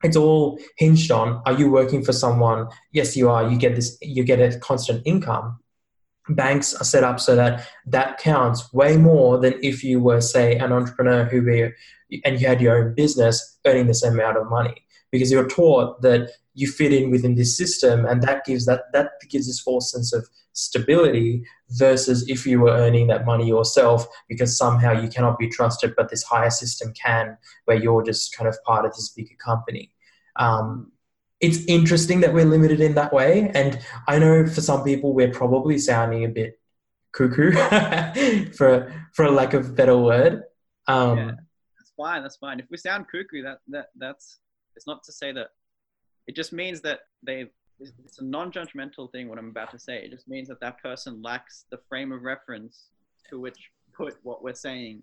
It's 0.03 0.17
all 0.17 0.59
hinged 0.77 1.11
on: 1.11 1.41
Are 1.45 1.53
you 1.53 1.69
working 1.69 2.03
for 2.03 2.13
someone? 2.13 2.67
Yes, 2.91 3.15
you 3.15 3.29
are. 3.29 3.49
You 3.49 3.57
get 3.57 3.75
this. 3.75 3.97
You 4.01 4.23
get 4.23 4.39
a 4.39 4.57
constant 4.59 5.03
income. 5.05 5.59
Banks 6.29 6.73
are 6.75 6.83
set 6.83 7.03
up 7.03 7.19
so 7.19 7.35
that 7.35 7.67
that 7.85 8.17
counts 8.19 8.71
way 8.73 8.95
more 8.95 9.39
than 9.39 9.53
if 9.61 9.83
you 9.83 9.99
were, 9.99 10.21
say, 10.21 10.55
an 10.55 10.71
entrepreneur 10.71 11.25
who 11.25 11.43
we, 11.43 11.73
and 12.23 12.39
you 12.39 12.47
had 12.47 12.61
your 12.61 12.77
own 12.77 12.95
business 12.95 13.59
earning 13.65 13.87
the 13.87 13.93
same 13.93 14.13
amount 14.13 14.37
of 14.37 14.49
money 14.49 14.85
because 15.11 15.31
you're 15.31 15.47
taught 15.47 16.01
that 16.01 16.31
you 16.53 16.67
fit 16.67 16.93
in 16.93 17.09
within 17.11 17.35
this 17.35 17.57
system 17.57 18.05
and 18.05 18.21
that 18.21 18.43
gives 18.45 18.65
that 18.65 18.91
that 18.93 19.11
gives 19.29 19.47
this 19.47 19.59
false 19.59 19.91
sense 19.91 20.13
of 20.13 20.27
stability 20.53 21.45
versus 21.69 22.27
if 22.27 22.45
you 22.45 22.59
were 22.59 22.71
earning 22.71 23.07
that 23.07 23.25
money 23.25 23.47
yourself 23.47 24.05
because 24.27 24.57
somehow 24.57 24.91
you 24.91 25.07
cannot 25.07 25.39
be 25.39 25.47
trusted 25.47 25.93
but 25.95 26.09
this 26.09 26.23
higher 26.23 26.49
system 26.49 26.93
can 26.93 27.37
where 27.65 27.77
you're 27.77 28.03
just 28.03 28.35
kind 28.35 28.49
of 28.49 28.57
part 28.65 28.85
of 28.85 28.93
this 28.93 29.09
bigger 29.09 29.35
company. 29.43 29.91
Um, 30.35 30.91
it's 31.39 31.63
interesting 31.65 32.19
that 32.19 32.33
we're 32.33 32.45
limited 32.45 32.81
in 32.81 32.93
that 32.93 33.11
way 33.11 33.49
and 33.55 33.79
i 34.07 34.19
know 34.19 34.45
for 34.45 34.61
some 34.61 34.83
people 34.83 35.11
we're 35.11 35.31
probably 35.31 35.79
sounding 35.79 36.23
a 36.23 36.29
bit 36.29 36.59
cuckoo 37.11 37.51
for 38.53 38.93
for 39.13 39.25
a 39.25 39.31
lack 39.31 39.53
of 39.53 39.75
better 39.75 39.97
word. 39.97 40.43
Um, 40.87 41.17
yeah, 41.17 41.31
that's 41.77 41.91
fine 41.97 42.21
that's 42.21 42.37
fine. 42.37 42.59
If 42.59 42.67
we 42.69 42.77
sound 42.77 43.05
cuckoo 43.11 43.43
that 43.43 43.59
that 43.69 43.87
that's 43.95 44.39
it's 44.75 44.87
not 44.87 45.03
to 45.03 45.11
say 45.11 45.31
that 45.33 45.47
it 46.27 46.35
just 46.35 46.53
means 46.53 46.81
that 46.81 47.01
they 47.23 47.47
it's 48.05 48.19
a 48.19 48.23
non-judgmental 48.23 49.11
thing 49.11 49.27
what 49.27 49.37
i'm 49.37 49.49
about 49.49 49.71
to 49.71 49.79
say. 49.79 50.03
It 50.03 50.11
just 50.11 50.27
means 50.27 50.47
that 50.49 50.59
that 50.61 50.81
person 50.81 51.21
lacks 51.21 51.65
the 51.71 51.79
frame 51.89 52.11
of 52.11 52.21
reference 52.21 52.89
to 53.29 53.39
which 53.39 53.57
put 53.93 54.17
what 54.23 54.43
we're 54.43 54.53
saying 54.53 55.01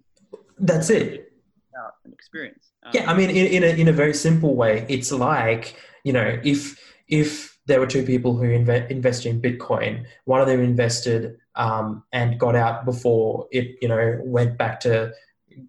that's 0.58 0.90
it. 0.90 1.32
out 1.78 1.94
an 2.04 2.12
experience. 2.12 2.70
Um, 2.84 2.92
yeah 2.94 3.10
i 3.10 3.14
mean 3.14 3.30
in, 3.30 3.46
in, 3.46 3.64
a, 3.64 3.80
in 3.80 3.88
a 3.88 3.92
very 3.92 4.14
simple 4.14 4.54
way 4.54 4.86
it's 4.88 5.12
like 5.12 5.76
you 6.04 6.12
know 6.12 6.40
if 6.44 6.80
if 7.08 7.58
there 7.66 7.80
were 7.80 7.86
two 7.86 8.02
people 8.02 8.36
who 8.36 8.46
inve- 8.46 8.90
invested 8.90 9.28
in 9.30 9.42
bitcoin 9.42 10.04
one 10.24 10.40
of 10.40 10.46
them 10.46 10.60
invested 10.60 11.36
um, 11.54 12.04
and 12.12 12.38
got 12.38 12.54
out 12.54 12.84
before 12.84 13.46
it 13.50 13.76
you 13.82 13.88
know 13.88 14.20
went 14.24 14.56
back 14.56 14.80
to 14.80 15.12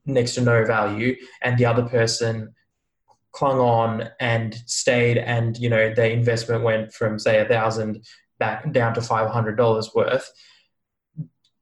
next 0.05 0.35
to 0.35 0.41
no 0.41 0.63
value 0.65 1.15
and 1.41 1.57
the 1.57 1.65
other 1.65 1.83
person 1.83 2.53
clung 3.31 3.59
on 3.59 4.09
and 4.19 4.55
stayed 4.65 5.17
and 5.17 5.57
you 5.57 5.69
know 5.69 5.93
their 5.93 6.09
investment 6.09 6.63
went 6.63 6.91
from 6.93 7.19
say 7.19 7.39
a 7.39 7.45
thousand 7.45 8.03
back 8.39 8.71
down 8.71 8.93
to 8.93 9.01
five 9.01 9.29
hundred 9.29 9.55
dollars 9.55 9.91
worth. 9.93 10.31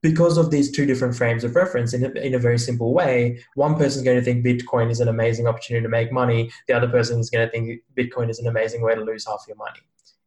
Because 0.04 0.38
of 0.38 0.52
these 0.52 0.72
two 0.72 0.86
different 0.86 1.16
frames 1.16 1.44
of 1.44 1.56
reference 1.56 1.94
in 1.94 2.06
a, 2.06 2.10
in 2.22 2.36
a 2.36 2.40
very 2.40 2.60
simple 2.60 2.94
way 2.94 3.44
one 3.56 3.76
person 3.76 4.00
is 4.00 4.06
going 4.06 4.18
to 4.18 4.24
think 4.24 4.46
bitcoin 4.46 4.92
is 4.92 5.00
an 5.00 5.08
amazing 5.08 5.48
opportunity 5.48 5.84
to 5.84 5.90
make 5.90 6.12
money 6.12 6.52
the 6.68 6.74
other 6.74 6.88
person 6.88 7.20
is 7.20 7.32
going 7.32 7.46
to 7.46 7.52
think 7.52 7.82
bitcoin 7.98 8.30
is 8.30 8.38
an 8.40 8.48
amazing 8.48 8.82
way 8.84 8.94
to 8.94 9.02
lose 9.02 9.26
half 9.26 9.44
your 9.48 9.58
money. 9.58 9.80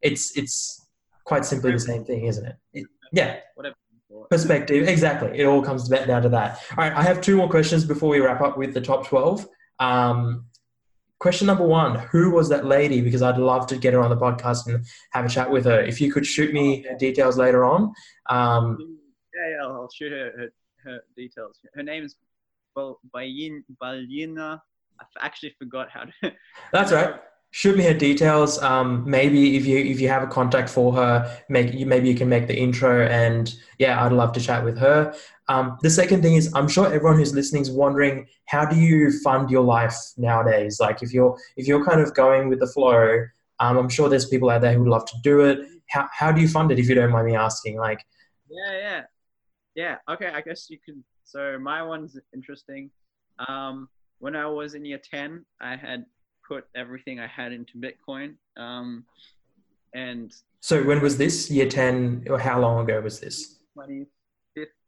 It's 0.02 0.37
it's 0.37 0.87
quite 1.25 1.44
simply 1.44 1.73
the 1.73 1.78
same 1.78 2.04
thing 2.04 2.25
isn't 2.25 2.44
it, 2.44 2.56
it 2.73 2.87
yeah. 3.12 3.37
whatever 3.54 3.76
perspective 4.28 4.88
exactly. 4.88 5.38
It 5.38 5.47
all 5.47 5.62
comes 5.62 5.88
down 5.88 6.23
to 6.23 6.28
that. 6.30 6.61
All 6.76 6.85
right 6.85 6.92
i 6.92 7.02
have 7.02 7.20
two 7.20 7.37
more 7.37 7.49
questions 7.49 7.85
before 7.85 8.11
we 8.11 8.18
wrap 8.18 8.40
up 8.40 8.59
with 8.59 8.75
the 8.75 8.80
top 8.80 9.06
12 9.06 9.47
um, 9.78 10.44
question 11.20 11.46
number 11.46 11.64
one 11.64 11.94
who 12.10 12.30
was 12.30 12.48
that 12.48 12.64
lady? 12.64 13.00
Because 13.00 13.22
i'd 13.22 13.38
love 13.38 13.66
to 13.68 13.76
get 13.76 13.94
her 13.94 14.02
on 14.02 14.10
the 14.10 14.16
podcast 14.16 14.66
and 14.66 14.84
have 15.12 15.24
a 15.24 15.28
chat 15.28 15.50
with 15.50 15.64
her. 15.66 15.80
If 15.80 16.00
you 16.00 16.12
could 16.12 16.26
shoot 16.26 16.52
me 16.52 16.84
details 16.98 17.38
later 17.38 17.64
on 17.64 17.92
um, 18.28 18.98
yeah, 19.34 19.50
yeah 19.50 19.64
i'll 19.64 19.90
shoot 19.94 20.12
her, 20.12 20.32
her, 20.36 20.48
her 20.84 21.00
details. 21.16 21.58
Her 21.74 21.82
name 21.82 22.04
is 22.04 22.16
Balina. 22.76 24.60
I've 25.00 25.06
actually 25.20 25.54
forgot 25.58 25.88
how 25.90 26.04
to 26.04 26.32
that's 26.72 26.92
right 26.92 27.14
shoot 27.52 27.76
me 27.76 27.85
her 27.85 27.95
details 27.95 28.62
um, 28.62 29.02
maybe 29.09 29.57
if 29.57 29.66
you 29.66 29.78
if 29.78 30.00
you 30.00 30.09
have 30.09 30.23
a 30.23 30.26
contact 30.26 30.69
for 30.69 30.92
her 30.92 31.38
make 31.49 31.75
you 31.75 31.85
maybe 31.85 32.09
you 32.09 32.14
can 32.14 32.28
make 32.28 32.47
the 32.47 32.57
intro 32.57 33.07
and 33.07 33.57
yeah 33.78 34.04
i'd 34.04 34.12
love 34.12 34.33
to 34.33 34.40
chat 34.40 34.64
with 34.64 34.78
her 34.78 35.12
um, 35.50 35.78
the 35.83 35.90
second 35.90 36.23
thing 36.23 36.35
is, 36.37 36.49
I'm 36.54 36.69
sure 36.69 36.87
everyone 36.87 37.16
who's 37.16 37.35
listening 37.35 37.62
is 37.62 37.73
wondering, 37.73 38.28
how 38.45 38.64
do 38.64 38.76
you 38.76 39.11
fund 39.19 39.50
your 39.50 39.64
life 39.64 39.97
nowadays? 40.16 40.78
Like, 40.78 41.02
if 41.02 41.12
you're 41.12 41.37
if 41.57 41.66
you're 41.66 41.85
kind 41.85 42.00
of 42.00 42.14
going 42.14 42.49
with 42.49 42.61
the 42.61 42.69
flow, 42.69 43.26
um, 43.59 43.76
I'm 43.76 43.88
sure 43.88 44.09
there's 44.09 44.28
people 44.28 44.49
out 44.49 44.61
there 44.61 44.73
who 44.75 44.85
would 44.85 44.88
love 44.88 45.07
to 45.07 45.16
do 45.25 45.40
it. 45.40 45.66
How 45.88 46.09
how 46.12 46.30
do 46.30 46.40
you 46.40 46.47
fund 46.47 46.71
it? 46.71 46.78
If 46.78 46.88
you 46.88 46.95
don't 46.95 47.11
mind 47.11 47.26
me 47.26 47.34
asking, 47.34 47.78
like. 47.78 48.06
Yeah, 48.49 48.78
yeah, 48.78 49.02
yeah. 49.75 49.97
Okay, 50.08 50.28
I 50.28 50.41
guess 50.41 50.71
you 50.71 50.78
can. 50.84 51.02
So 51.25 51.58
my 51.58 51.82
one's 51.82 52.17
interesting. 52.32 52.89
Um, 53.49 53.89
when 54.21 54.36
I 54.36 54.47
was 54.47 54.75
in 54.75 54.84
year 54.84 55.00
ten, 55.02 55.45
I 55.60 55.75
had 55.75 56.04
put 56.50 56.65
everything 56.75 57.21
I 57.21 57.28
had 57.28 57.52
into 57.52 57.75
Bitcoin. 57.78 58.34
Um, 58.56 59.04
and 59.95 60.32
so 60.60 60.82
when 60.82 61.00
was 61.00 61.17
this? 61.17 61.50
Year 61.50 61.69
ten, 61.69 62.25
or 62.28 62.39
how 62.39 62.60
long 62.60 62.82
ago 62.84 63.00
was 63.00 63.21
this? 63.21 63.60
20 63.75 64.06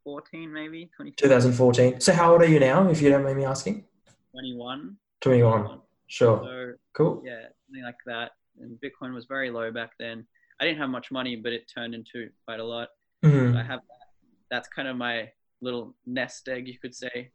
14 0.05 0.53
maybe 0.53 0.91
2014 0.99 2.01
so 2.01 2.13
how 2.13 2.33
old 2.33 2.43
are 2.43 2.49
you 2.49 2.59
now 2.59 2.89
if 2.89 3.01
you 3.01 3.09
don't 3.09 3.23
mind 3.23 3.37
me 3.37 3.45
asking 3.45 3.85
21 4.33 4.97
21, 5.21 5.61
21. 5.61 5.81
sure 6.09 6.41
so, 6.43 6.73
cool 6.95 7.23
yeah 7.25 7.45
something 7.67 7.85
like 7.85 7.95
that 8.07 8.33
and 8.61 8.79
bitcoin 8.81 9.15
was 9.15 9.27
very 9.27 9.51
low 9.51 9.71
back 9.71 9.93
then 9.99 10.27
i 10.61 10.65
didn't 10.65 10.79
have 10.79 10.91
much 10.91 11.11
money 11.11 11.37
but 11.37 11.53
it 11.53 11.71
turned 11.73 11.95
into 11.95 12.29
quite 12.47 12.61
a 12.61 12.65
lot 12.65 12.89
mm-hmm. 13.25 13.53
so 13.53 13.59
i 13.59 13.63
have 13.63 13.81
that. 13.89 14.07
that's 14.51 14.69
kind 14.69 14.89
of 14.89 14.97
my 14.97 15.29
little 15.61 15.95
nest 16.07 16.49
egg 16.49 16.67
you 16.67 16.79
could 16.79 16.95
say 16.95 17.31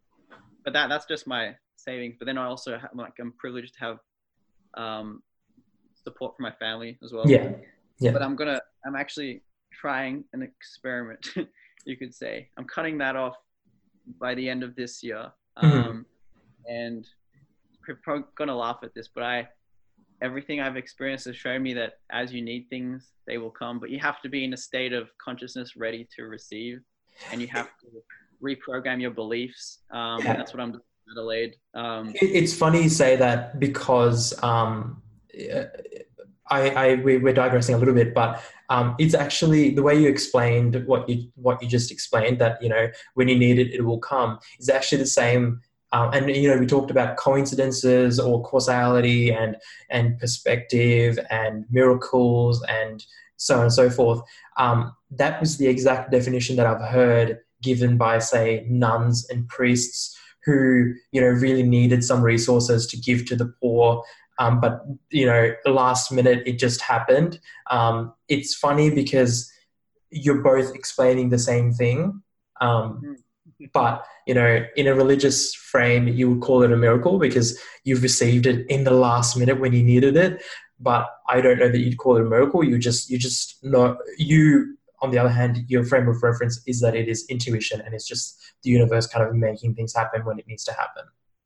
but 0.63 0.73
that 0.73 0.89
that's 0.89 1.05
just 1.05 1.25
my 1.27 1.55
savings 1.77 2.15
but 2.19 2.25
then 2.25 2.37
i 2.37 2.45
also 2.45 2.77
have, 2.77 2.89
like 2.93 3.13
i'm 3.19 3.31
privileged 3.33 3.73
to 3.73 3.79
have 3.79 3.97
um, 4.77 5.21
support 6.03 6.35
from 6.37 6.43
my 6.43 6.51
family 6.53 6.97
as 7.03 7.11
well 7.11 7.27
yeah 7.27 7.51
yeah 7.99 8.11
but 8.11 8.21
i'm 8.21 8.35
gonna 8.35 8.61
i'm 8.85 8.95
actually 8.95 9.41
trying 9.73 10.23
an 10.33 10.41
experiment 10.41 11.27
you 11.87 11.97
could 11.97 12.13
say. 12.13 12.49
I'm 12.57 12.65
cutting 12.65 12.97
that 12.99 13.15
off 13.15 13.35
by 14.19 14.35
the 14.35 14.47
end 14.47 14.63
of 14.63 14.75
this 14.75 15.01
year. 15.01 15.31
Mm-hmm. 15.57 15.89
Um, 15.89 16.05
and 16.67 17.07
probably 18.03 18.25
gonna 18.37 18.55
laugh 18.55 18.79
at 18.83 18.93
this, 18.93 19.07
but 19.07 19.23
I 19.23 19.47
everything 20.21 20.59
I've 20.59 20.75
experienced 20.75 21.25
has 21.25 21.37
shown 21.37 21.63
me 21.63 21.73
that 21.75 21.99
as 22.11 22.33
you 22.33 22.41
need 22.41 22.67
things, 22.69 23.11
they 23.25 23.37
will 23.37 23.51
come. 23.51 23.79
But 23.79 23.89
you 23.89 23.99
have 23.99 24.21
to 24.21 24.29
be 24.29 24.43
in 24.43 24.53
a 24.53 24.57
state 24.57 24.91
of 24.91 25.09
consciousness 25.23 25.77
ready 25.77 26.07
to 26.17 26.23
receive, 26.23 26.81
and 27.31 27.41
you 27.41 27.47
have 27.47 27.69
to 27.81 27.87
reprogram 28.43 29.01
your 29.01 29.11
beliefs. 29.11 29.79
Um, 29.91 30.19
yeah. 30.23 30.35
That's 30.35 30.53
what 30.53 30.61
I'm 30.61 30.71
doing 30.73 30.83
Adelaide. 31.11 31.55
Um, 31.73 32.13
it's 32.15 32.53
funny 32.53 32.83
you 32.83 32.89
say 32.89 33.15
that 33.15 33.59
because 33.59 34.33
um, 34.43 35.01
I, 36.49 36.69
I 36.69 36.95
we, 36.95 37.15
are 37.15 37.33
digressing 37.33 37.75
a 37.75 37.77
little 37.77 37.93
bit, 37.93 38.13
but 38.13 38.41
um, 38.69 38.95
it's 38.99 39.13
actually 39.13 39.71
the 39.71 39.83
way 39.83 39.99
you 39.99 40.09
explained 40.09 40.83
what 40.85 41.07
you 41.07 41.29
what 41.35 41.61
you 41.61 41.69
just 41.69 41.91
explained 41.91 42.39
that 42.39 42.61
you 42.61 42.69
know 42.69 42.89
when 43.13 43.27
you 43.27 43.37
need 43.37 43.59
it, 43.59 43.73
it 43.73 43.81
will 43.81 43.99
come 43.99 44.39
is 44.59 44.69
actually 44.69 44.99
the 44.99 45.07
same. 45.07 45.61
Um, 45.93 46.11
and 46.13 46.29
you 46.29 46.49
know 46.49 46.57
we 46.57 46.65
talked 46.65 46.91
about 46.91 47.15
coincidences 47.15 48.19
or 48.19 48.43
causality 48.43 49.31
and 49.31 49.55
and 49.89 50.19
perspective 50.19 51.17
and 51.29 51.65
miracles 51.69 52.61
and 52.67 53.05
so 53.37 53.55
on 53.55 53.63
and 53.63 53.73
so 53.73 53.89
forth. 53.89 54.21
Um, 54.57 54.93
that 55.11 55.39
was 55.39 55.57
the 55.57 55.67
exact 55.67 56.11
definition 56.11 56.57
that 56.57 56.65
I've 56.65 56.81
heard 56.81 57.39
given 57.61 57.97
by 57.97 58.19
say 58.19 58.65
nuns 58.69 59.27
and 59.29 59.47
priests 59.47 60.17
who 60.47 60.93
you 61.11 61.21
know 61.21 61.27
really 61.27 61.61
needed 61.61 62.03
some 62.03 62.23
resources 62.23 62.87
to 62.87 62.97
give 62.97 63.25
to 63.25 63.35
the 63.35 63.53
poor 63.61 64.03
um, 64.39 64.59
but 64.59 64.85
you 65.09 65.25
know, 65.25 65.53
last 65.65 66.11
minute 66.11 66.43
it 66.45 66.59
just 66.59 66.81
happened. 66.81 67.39
Um, 67.69 68.13
it's 68.27 68.53
funny 68.53 68.89
because 68.89 69.51
you're 70.11 70.41
both 70.41 70.75
explaining 70.75 71.29
the 71.29 71.39
same 71.39 71.73
thing, 71.73 72.21
um, 72.61 73.01
mm-hmm. 73.03 73.65
but 73.73 74.05
you 74.27 74.33
know, 74.33 74.65
in 74.75 74.87
a 74.87 74.93
religious 74.93 75.53
frame, 75.55 76.07
you 76.07 76.29
would 76.29 76.41
call 76.41 76.63
it 76.63 76.71
a 76.71 76.77
miracle 76.77 77.17
because 77.17 77.59
you've 77.83 78.03
received 78.03 78.45
it 78.45 78.67
in 78.69 78.83
the 78.83 78.91
last 78.91 79.37
minute 79.37 79.59
when 79.59 79.73
you 79.73 79.83
needed 79.83 80.15
it. 80.15 80.41
But 80.79 81.07
I 81.27 81.41
don't 81.41 81.57
know 81.57 81.69
that 81.69 81.79
you'd 81.79 81.97
call 81.97 82.17
it 82.17 82.21
a 82.21 82.29
miracle. 82.29 82.63
You 82.63 82.77
just, 82.77 83.09
you 83.09 83.17
just 83.17 83.63
know 83.63 83.97
you. 84.17 84.76
On 85.01 85.11
the 85.11 85.17
other 85.19 85.29
hand, 85.29 85.65
your 85.67 85.83
frame 85.83 86.07
of 86.07 86.23
reference 86.23 86.61
is 86.65 86.79
that 86.81 86.95
it 86.95 87.07
is 87.07 87.25
intuition 87.29 87.81
and 87.81 87.93
it's 87.93 88.07
just 88.07 88.41
the 88.63 88.71
universe 88.71 89.07
kind 89.07 89.27
of 89.27 89.35
making 89.35 89.75
things 89.75 89.93
happen 89.93 90.25
when 90.25 90.39
it 90.39 90.47
needs 90.47 90.63
to 90.65 90.73
happen. 90.73 91.03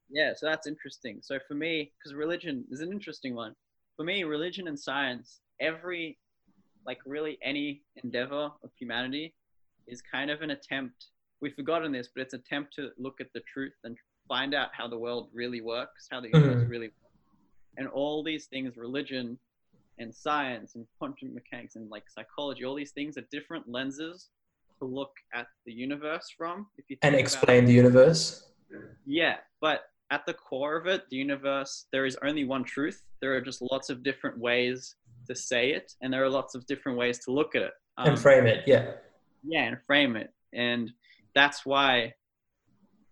Yeah, 0.09 0.33
so 0.35 0.45
that's 0.45 0.67
interesting. 0.67 1.19
So 1.21 1.37
for 1.47 1.53
me, 1.53 1.91
because 1.97 2.13
religion 2.13 2.65
is 2.69 2.81
an 2.81 2.91
interesting 2.91 3.35
one. 3.35 3.55
For 3.97 4.03
me, 4.03 4.23
religion 4.23 4.67
and 4.67 4.79
science, 4.79 5.41
every, 5.59 6.17
like 6.85 6.99
really 7.05 7.37
any 7.43 7.83
endeavor 8.03 8.51
of 8.63 8.71
humanity 8.77 9.33
is 9.87 10.01
kind 10.01 10.31
of 10.31 10.41
an 10.41 10.51
attempt. 10.51 11.07
We've 11.41 11.55
forgotten 11.55 11.91
this, 11.91 12.09
but 12.13 12.21
it's 12.21 12.33
an 12.33 12.41
attempt 12.45 12.73
to 12.75 12.89
look 12.97 13.19
at 13.19 13.27
the 13.33 13.41
truth 13.51 13.73
and 13.83 13.97
find 14.27 14.53
out 14.53 14.69
how 14.73 14.87
the 14.87 14.97
world 14.97 15.29
really 15.33 15.61
works, 15.61 16.07
how 16.09 16.21
the 16.21 16.29
universe 16.29 16.63
mm-hmm. 16.63 16.71
really 16.71 16.87
works. 16.87 16.97
And 17.77 17.87
all 17.87 18.23
these 18.23 18.45
things, 18.45 18.77
religion 18.77 19.37
and 19.97 20.13
science 20.13 20.75
and 20.75 20.85
quantum 20.97 21.33
mechanics 21.33 21.75
and 21.75 21.89
like 21.89 22.03
psychology, 22.09 22.65
all 22.65 22.75
these 22.75 22.91
things 22.91 23.17
are 23.17 23.23
different 23.31 23.67
lenses 23.67 24.29
to 24.79 24.85
look 24.85 25.11
at 25.33 25.47
the 25.65 25.71
universe 25.71 26.27
from. 26.37 26.67
If 26.77 26.85
you 26.89 26.97
and 27.01 27.15
explain 27.15 27.65
the 27.65 27.73
universe. 27.73 28.47
Yeah, 29.05 29.35
but 29.59 29.81
at 30.11 30.25
the 30.25 30.33
core 30.33 30.77
of 30.77 30.87
it, 30.87 31.03
the 31.09 31.17
universe, 31.17 31.87
there 31.91 32.05
is 32.05 32.17
only 32.23 32.43
one 32.43 32.63
truth. 32.63 33.01
There 33.21 33.35
are 33.35 33.41
just 33.41 33.61
lots 33.71 33.89
of 33.89 34.03
different 34.03 34.37
ways 34.37 34.95
to 35.27 35.35
say 35.35 35.71
it, 35.71 35.93
and 36.01 36.11
there 36.11 36.23
are 36.23 36.29
lots 36.29 36.55
of 36.55 36.65
different 36.65 36.97
ways 36.97 37.19
to 37.25 37.31
look 37.31 37.55
at 37.55 37.61
it. 37.61 37.71
Um, 37.97 38.09
and 38.09 38.19
frame 38.19 38.47
it, 38.47 38.63
yeah. 38.67 38.93
Yeah, 39.43 39.63
and 39.63 39.77
frame 39.85 40.15
it. 40.15 40.33
And 40.53 40.91
that's 41.35 41.65
why 41.65 42.13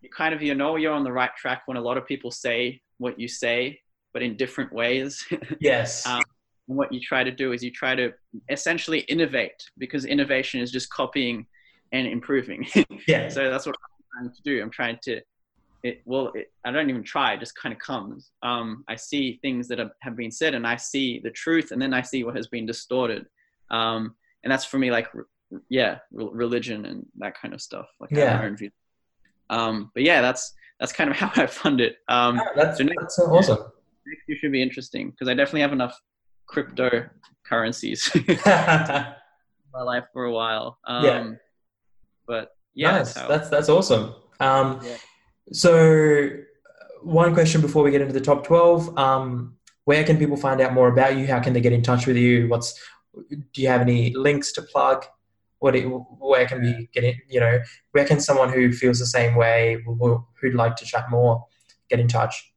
you 0.00 0.10
kind 0.10 0.34
of 0.34 0.42
you 0.42 0.54
know 0.54 0.76
you're 0.76 0.92
on 0.92 1.04
the 1.04 1.12
right 1.12 1.34
track 1.36 1.62
when 1.66 1.76
a 1.76 1.80
lot 1.80 1.96
of 1.96 2.06
people 2.06 2.30
say 2.30 2.80
what 2.98 3.18
you 3.18 3.28
say, 3.28 3.80
but 4.12 4.22
in 4.22 4.36
different 4.36 4.72
ways. 4.72 5.24
Yes. 5.60 6.06
Um, 6.06 6.22
and 6.70 6.78
what 6.78 6.92
you 6.92 7.00
try 7.00 7.24
to 7.24 7.32
do 7.32 7.52
is 7.52 7.64
you 7.64 7.70
try 7.72 7.96
to 7.96 8.12
essentially 8.48 9.00
innovate 9.00 9.60
because 9.76 10.04
innovation 10.04 10.60
is 10.60 10.70
just 10.70 10.88
copying 10.90 11.44
and 11.90 12.06
improving. 12.06 12.64
yeah. 13.08 13.28
so 13.28 13.50
that's 13.50 13.66
what 13.66 13.74
I'm 13.74 14.22
trying 14.22 14.34
to 14.36 14.42
do. 14.44 14.62
I'm 14.62 14.70
trying 14.70 14.98
to, 15.02 15.20
it, 15.82 16.00
well, 16.04 16.30
it, 16.36 16.52
I 16.64 16.70
don't 16.70 16.88
even 16.88 17.02
try, 17.02 17.32
it 17.32 17.40
just 17.40 17.56
kind 17.56 17.72
of 17.72 17.80
comes. 17.80 18.30
Um, 18.44 18.84
I 18.86 18.94
see 18.94 19.40
things 19.42 19.66
that 19.66 19.80
have, 19.80 19.90
have 20.02 20.16
been 20.16 20.30
said 20.30 20.54
and 20.54 20.64
I 20.64 20.76
see 20.76 21.18
the 21.18 21.30
truth 21.32 21.72
and 21.72 21.82
then 21.82 21.92
I 21.92 22.02
see 22.02 22.22
what 22.22 22.36
has 22.36 22.46
been 22.46 22.66
distorted. 22.66 23.26
Um, 23.72 24.14
and 24.44 24.52
that's 24.52 24.64
for 24.64 24.78
me, 24.78 24.92
like, 24.92 25.08
yeah, 25.68 25.98
religion 26.12 26.86
and 26.86 27.04
that 27.18 27.34
kind 27.36 27.52
of 27.52 27.60
stuff. 27.60 27.86
Like, 27.98 28.10
yeah. 28.12 28.48
Um, 29.50 29.90
but 29.92 30.04
yeah, 30.04 30.20
that's, 30.20 30.54
that's 30.78 30.92
kind 30.92 31.10
of 31.10 31.16
how 31.16 31.32
I 31.42 31.46
fund 31.46 31.80
it. 31.80 31.96
Um, 32.08 32.36
yeah, 32.36 32.44
that's, 32.54 32.78
so 32.78 32.84
next, 32.84 33.00
that's 33.00 33.16
so 33.16 33.24
awesome. 33.24 33.58
Next 34.06 34.22
year 34.28 34.38
should 34.38 34.52
be 34.52 34.62
interesting 34.62 35.10
because 35.10 35.28
I 35.28 35.34
definitely 35.34 35.62
have 35.62 35.72
enough 35.72 36.00
cryptocurrencies 36.52 38.14
my 39.72 39.82
life 39.82 40.04
for 40.12 40.24
a 40.24 40.32
while. 40.32 40.78
Um, 40.84 41.04
yeah. 41.04 41.30
But 42.26 42.50
yeah, 42.74 42.90
nice. 42.92 43.14
that's, 43.14 43.28
that's, 43.28 43.48
that's 43.50 43.68
awesome. 43.68 44.14
Um, 44.40 44.80
yeah. 44.84 44.96
So, 45.52 46.30
one 47.02 47.34
question 47.34 47.60
before 47.60 47.82
we 47.82 47.90
get 47.90 48.00
into 48.00 48.12
the 48.12 48.20
top 48.20 48.44
twelve: 48.44 48.96
um, 48.98 49.56
Where 49.84 50.04
can 50.04 50.16
people 50.16 50.36
find 50.36 50.60
out 50.60 50.72
more 50.72 50.88
about 50.88 51.16
you? 51.16 51.26
How 51.26 51.40
can 51.40 51.52
they 51.52 51.60
get 51.60 51.72
in 51.72 51.82
touch 51.82 52.06
with 52.06 52.16
you? 52.16 52.48
What's 52.48 52.80
do 53.28 53.62
you 53.62 53.68
have 53.68 53.80
any 53.80 54.14
links 54.14 54.52
to 54.52 54.62
plug? 54.62 55.04
What 55.58 55.74
where 56.18 56.46
can 56.46 56.62
we 56.62 56.88
get 56.92 57.04
in? 57.04 57.14
You 57.28 57.40
know, 57.40 57.60
where 57.92 58.06
can 58.06 58.20
someone 58.20 58.52
who 58.52 58.72
feels 58.72 58.98
the 58.98 59.06
same 59.06 59.34
way, 59.34 59.82
who'd 60.40 60.54
like 60.54 60.76
to 60.76 60.84
chat 60.84 61.10
more, 61.10 61.44
get 61.88 62.00
in 62.00 62.08
touch? 62.08 62.49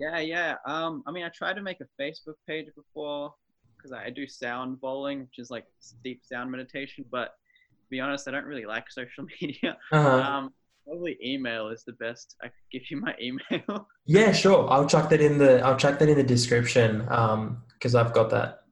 Yeah, 0.00 0.18
yeah. 0.18 0.54
Um, 0.66 1.02
I 1.06 1.12
mean, 1.12 1.24
I 1.24 1.28
tried 1.28 1.54
to 1.54 1.62
make 1.62 1.78
a 1.80 2.02
Facebook 2.02 2.36
page 2.48 2.66
before 2.74 3.34
because 3.76 3.92
I 3.92 4.08
do 4.08 4.26
sound 4.26 4.80
bowling, 4.80 5.20
which 5.20 5.38
is 5.38 5.50
like 5.50 5.66
deep 6.02 6.22
sound 6.24 6.50
meditation. 6.50 7.04
But 7.10 7.26
to 7.26 7.86
be 7.90 8.00
honest, 8.00 8.26
I 8.26 8.30
don't 8.30 8.46
really 8.46 8.64
like 8.64 8.84
social 8.90 9.26
media. 9.40 9.76
Uh-huh. 9.92 10.08
Um, 10.08 10.54
probably 10.86 11.18
email 11.22 11.68
is 11.68 11.84
the 11.84 11.92
best. 11.92 12.34
I 12.42 12.46
could 12.46 12.54
give 12.72 12.82
you 12.90 12.98
my 12.98 13.14
email. 13.22 13.86
yeah, 14.06 14.32
sure. 14.32 14.70
I'll 14.70 14.86
chuck 14.86 15.10
that 15.10 15.20
in 15.20 15.36
the 15.36 15.60
I'll 15.60 15.76
chuck 15.76 15.98
that 15.98 16.08
in 16.08 16.16
the 16.16 16.24
description 16.24 17.00
because 17.00 17.94
um, 17.94 18.06
I've 18.06 18.14
got 18.14 18.30
that. 18.30 18.62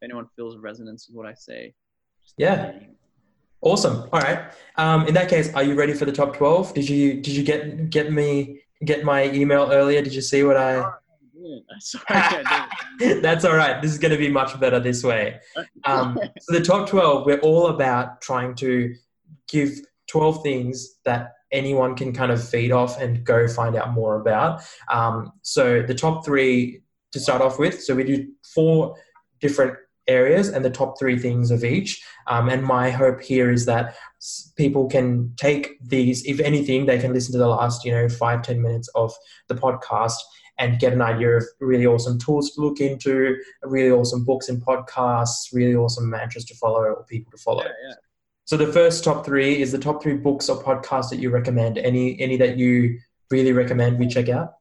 If 0.00 0.04
anyone 0.04 0.26
feels 0.36 0.58
resonance 0.58 1.08
with 1.08 1.16
what 1.16 1.26
I 1.26 1.34
say. 1.34 1.74
Yeah. 2.36 2.74
Awesome. 3.62 4.08
All 4.12 4.20
right. 4.20 4.52
Um, 4.76 5.06
in 5.06 5.14
that 5.14 5.28
case, 5.30 5.52
are 5.54 5.62
you 5.62 5.74
ready 5.74 5.94
for 5.94 6.04
the 6.04 6.12
top 6.12 6.36
twelve? 6.36 6.74
Did 6.74 6.88
you 6.88 7.14
did 7.14 7.34
you 7.34 7.44
get 7.44 7.88
get 7.88 8.12
me 8.12 8.62
get 8.84 9.04
my 9.04 9.30
email 9.30 9.70
earlier? 9.70 10.02
Did 10.02 10.14
you 10.14 10.20
see 10.20 10.42
what 10.42 10.56
I? 10.56 10.90
That's 12.98 13.44
all 13.44 13.56
right. 13.56 13.80
This 13.80 13.90
is 13.90 13.98
going 13.98 14.12
to 14.12 14.18
be 14.18 14.28
much 14.28 14.58
better 14.60 14.80
this 14.80 15.02
way. 15.02 15.40
Um, 15.84 16.18
so 16.40 16.52
the 16.52 16.62
top 16.62 16.90
12, 16.90 17.24
we're 17.24 17.40
all 17.40 17.68
about 17.68 18.20
trying 18.20 18.54
to 18.56 18.94
give 19.48 19.80
12 20.08 20.42
things 20.42 20.96
that 21.06 21.32
anyone 21.52 21.96
can 21.96 22.12
kind 22.12 22.30
of 22.30 22.46
feed 22.46 22.70
off 22.70 23.00
and 23.00 23.24
go 23.24 23.48
find 23.48 23.76
out 23.76 23.92
more 23.92 24.20
about. 24.20 24.62
Um, 24.88 25.32
so 25.40 25.80
the 25.80 25.94
top 25.94 26.22
three 26.24 26.82
to 27.12 27.18
start 27.18 27.40
off 27.40 27.58
with. 27.58 27.82
So 27.82 27.94
we 27.94 28.04
do 28.04 28.28
four 28.54 28.94
different 29.40 29.76
areas 30.10 30.48
and 30.48 30.64
the 30.64 30.76
top 30.80 30.98
three 30.98 31.18
things 31.18 31.50
of 31.50 31.64
each. 31.64 32.02
Um, 32.26 32.48
and 32.48 32.62
my 32.62 32.90
hope 32.90 33.20
here 33.22 33.50
is 33.50 33.64
that 33.66 33.96
people 34.56 34.88
can 34.88 35.32
take 35.36 35.78
these, 35.80 36.24
if 36.26 36.40
anything, 36.40 36.86
they 36.86 36.98
can 36.98 37.12
listen 37.12 37.32
to 37.32 37.38
the 37.38 37.48
last, 37.48 37.84
you 37.84 37.92
know, 37.92 38.08
five 38.08 38.42
ten 38.42 38.60
minutes 38.60 38.88
of 38.94 39.14
the 39.48 39.54
podcast 39.54 40.18
and 40.58 40.78
get 40.78 40.92
an 40.92 41.00
idea 41.00 41.30
of 41.38 41.44
really 41.60 41.86
awesome 41.86 42.18
tools 42.18 42.50
to 42.50 42.60
look 42.60 42.80
into, 42.80 43.36
really 43.62 43.90
awesome 43.90 44.24
books 44.24 44.48
and 44.50 44.62
podcasts, 44.62 45.54
really 45.54 45.74
awesome 45.74 46.10
mantras 46.10 46.44
to 46.44 46.54
follow 46.54 46.80
or 46.80 47.04
people 47.04 47.30
to 47.32 47.38
follow. 47.38 47.64
Yeah, 47.64 47.72
yeah. 47.88 47.94
So 48.44 48.56
the 48.56 48.72
first 48.72 49.04
top 49.04 49.24
three 49.24 49.62
is 49.62 49.72
the 49.72 49.78
top 49.78 50.02
three 50.02 50.16
books 50.16 50.48
or 50.50 50.62
podcasts 50.62 51.08
that 51.10 51.20
you 51.20 51.30
recommend. 51.30 51.78
Any 51.78 52.20
any 52.20 52.36
that 52.36 52.58
you 52.58 52.98
really 53.30 53.52
recommend 53.52 53.98
we 53.98 54.08
check 54.08 54.28
out? 54.28 54.54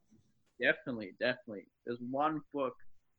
Definitely, 0.62 1.16
definitely. 1.20 1.66
There's 1.86 2.00
one 2.00 2.42
book. 2.54 2.76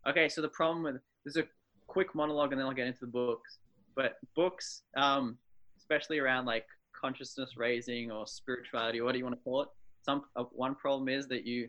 Okay, 0.08 0.28
so 0.28 0.40
the 0.40 0.48
problem 0.48 0.84
with 0.84 0.96
there's 1.24 1.36
a 1.36 1.46
quick 1.90 2.14
monologue 2.14 2.52
and 2.52 2.60
then 2.60 2.66
I'll 2.66 2.74
get 2.74 2.86
into 2.86 3.00
the 3.00 3.08
books. 3.08 3.58
But 3.96 4.18
books, 4.36 4.82
um, 4.96 5.36
especially 5.76 6.18
around 6.20 6.46
like 6.46 6.66
consciousness 6.98 7.56
raising 7.56 8.12
or 8.12 8.26
spirituality, 8.26 9.00
or 9.00 9.04
what 9.04 9.12
do 9.12 9.18
you 9.18 9.24
want 9.24 9.36
to 9.36 9.42
call 9.42 9.62
it? 9.62 9.68
Some 10.02 10.22
uh, 10.36 10.44
one 10.52 10.76
problem 10.76 11.08
is 11.08 11.26
that 11.28 11.44
you 11.44 11.68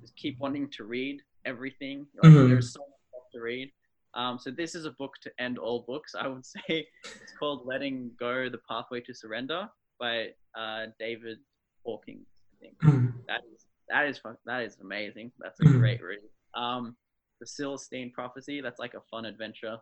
just 0.00 0.16
keep 0.16 0.38
wanting 0.40 0.70
to 0.76 0.84
read 0.84 1.20
everything. 1.44 2.06
Like, 2.22 2.32
mm-hmm. 2.32 2.48
There's 2.48 2.72
so 2.72 2.80
much 2.80 3.26
to 3.34 3.40
read. 3.40 3.70
Um, 4.14 4.38
so 4.38 4.50
this 4.50 4.74
is 4.74 4.86
a 4.86 4.92
book 4.92 5.12
to 5.22 5.30
end 5.38 5.58
all 5.58 5.84
books. 5.86 6.14
I 6.18 6.26
would 6.28 6.46
say 6.54 6.86
it's 7.04 7.32
called 7.38 7.66
"Letting 7.66 8.12
Go: 8.18 8.48
The 8.48 8.60
Pathway 8.68 9.02
to 9.02 9.14
Surrender" 9.14 9.68
by 10.00 10.28
uh, 10.58 10.86
David 10.98 11.38
Hawkins. 11.84 12.26
I 12.54 12.56
think 12.60 12.78
mm-hmm. 12.82 13.18
that 13.28 13.42
is 13.52 13.66
that 13.90 14.06
is 14.06 14.20
that 14.46 14.62
is 14.62 14.78
amazing. 14.80 15.30
That's 15.38 15.60
a 15.60 15.64
mm-hmm. 15.64 15.78
great 15.78 16.02
read. 16.02 16.20
Um, 16.54 16.96
the 17.40 17.46
Celestine 17.46 18.12
Prophecy. 18.12 18.60
That's 18.60 18.78
like 18.78 18.94
a 18.94 19.00
fun 19.10 19.24
adventure. 19.24 19.76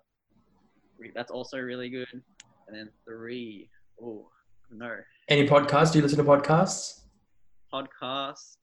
That's 1.15 1.31
also 1.31 1.59
really 1.59 1.89
good. 1.89 2.09
And 2.13 2.77
then 2.77 2.89
three, 3.05 3.69
oh 4.03 4.29
no. 4.71 4.97
Any 5.29 5.49
podcasts? 5.49 5.93
Do 5.93 5.99
you 5.99 6.03
listen 6.03 6.19
to 6.19 6.25
podcasts? 6.25 7.01
Podcast. 7.73 8.57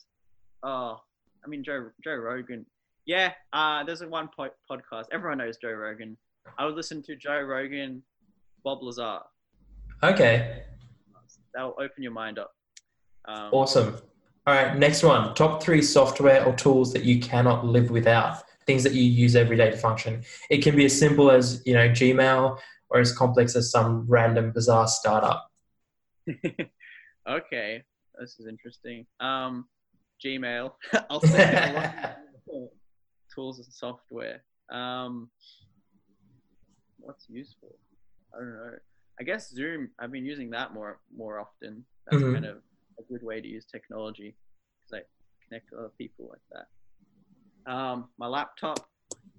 Oh, 0.64 0.98
I 1.44 1.48
mean 1.48 1.64
Joe 1.64 1.90
Joe 2.04 2.16
Rogan. 2.16 2.66
Yeah, 3.06 3.34
uh, 3.52 3.84
there's 3.84 4.02
a 4.02 4.08
one 4.08 4.30
po- 4.36 4.50
podcast. 4.70 5.06
Everyone 5.12 5.38
knows 5.40 5.58
Joe 5.58 5.74
Rogan. 5.74 6.18
I 6.58 6.66
would 6.66 6.76
listen 6.76 7.02
to 7.04 7.16
Joe 7.16 7.42
Rogan, 7.42 8.02
Bob 8.64 8.82
Lazar. 8.82 9.20
Okay. 10.02 10.64
That'll 11.54 11.76
open 11.80 12.02
your 12.02 12.12
mind 12.12 12.40
up. 12.40 12.52
Um, 13.26 13.50
awesome. 13.52 13.96
All 14.46 14.54
right, 14.54 14.76
next 14.78 15.04
one. 15.04 15.34
Top 15.36 15.64
three 15.64 15.82
software 15.82 16.44
or 16.46 16.54
tools 16.54 16.92
that 16.94 17.04
you 17.04 17.20
cannot 17.20 17.66
live 17.66 17.92
without 17.92 18.44
things 18.66 18.84
that 18.84 18.94
you 18.94 19.04
use 19.04 19.36
every 19.36 19.58
day 19.58 19.70
to 19.70 19.78
function. 19.78 20.24
It 20.50 20.64
can 20.64 20.76
be 20.76 20.86
as 20.86 20.98
simple 20.98 21.32
as 21.32 21.62
you 21.66 21.74
know 21.74 21.90
Gmail 21.90 22.58
or 22.90 23.00
as 23.00 23.16
complex 23.16 23.56
as 23.56 23.72
some 23.72 24.06
random 24.08 24.52
bizarre 24.52 24.88
startup. 24.88 25.50
okay, 27.30 27.84
this 28.20 28.40
is 28.40 28.48
interesting. 28.48 29.06
Um, 29.20 29.66
Gmail. 30.24 30.72
I'll 31.10 31.22
say 31.22 32.14
tools 33.34 33.60
and 33.60 33.74
software. 33.74 34.44
Um, 34.70 35.30
what's 37.00 37.28
useful? 37.30 37.76
I 38.34 38.40
don't 38.40 38.54
know. 38.54 38.72
I 39.20 39.24
guess 39.24 39.50
Zoom. 39.50 39.90
I've 40.00 40.12
been 40.12 40.26
using 40.26 40.50
that 40.52 40.74
more 40.74 41.00
more 41.16 41.40
often. 41.40 41.86
That's 42.08 42.24
mm-hmm. 42.24 42.34
kind 42.34 42.46
of 42.46 42.58
a 43.00 43.04
good 43.12 43.24
way 43.24 43.42
to 43.42 43.48
use 43.48 43.66
technology 43.66 44.36
because 44.82 45.04
I 45.04 45.48
connect 45.48 45.70
to 45.70 45.78
other 45.78 45.92
people 45.98 46.28
like 46.30 46.42
that. 46.52 46.68
Um, 47.66 48.10
my 48.18 48.28
laptop, 48.28 48.80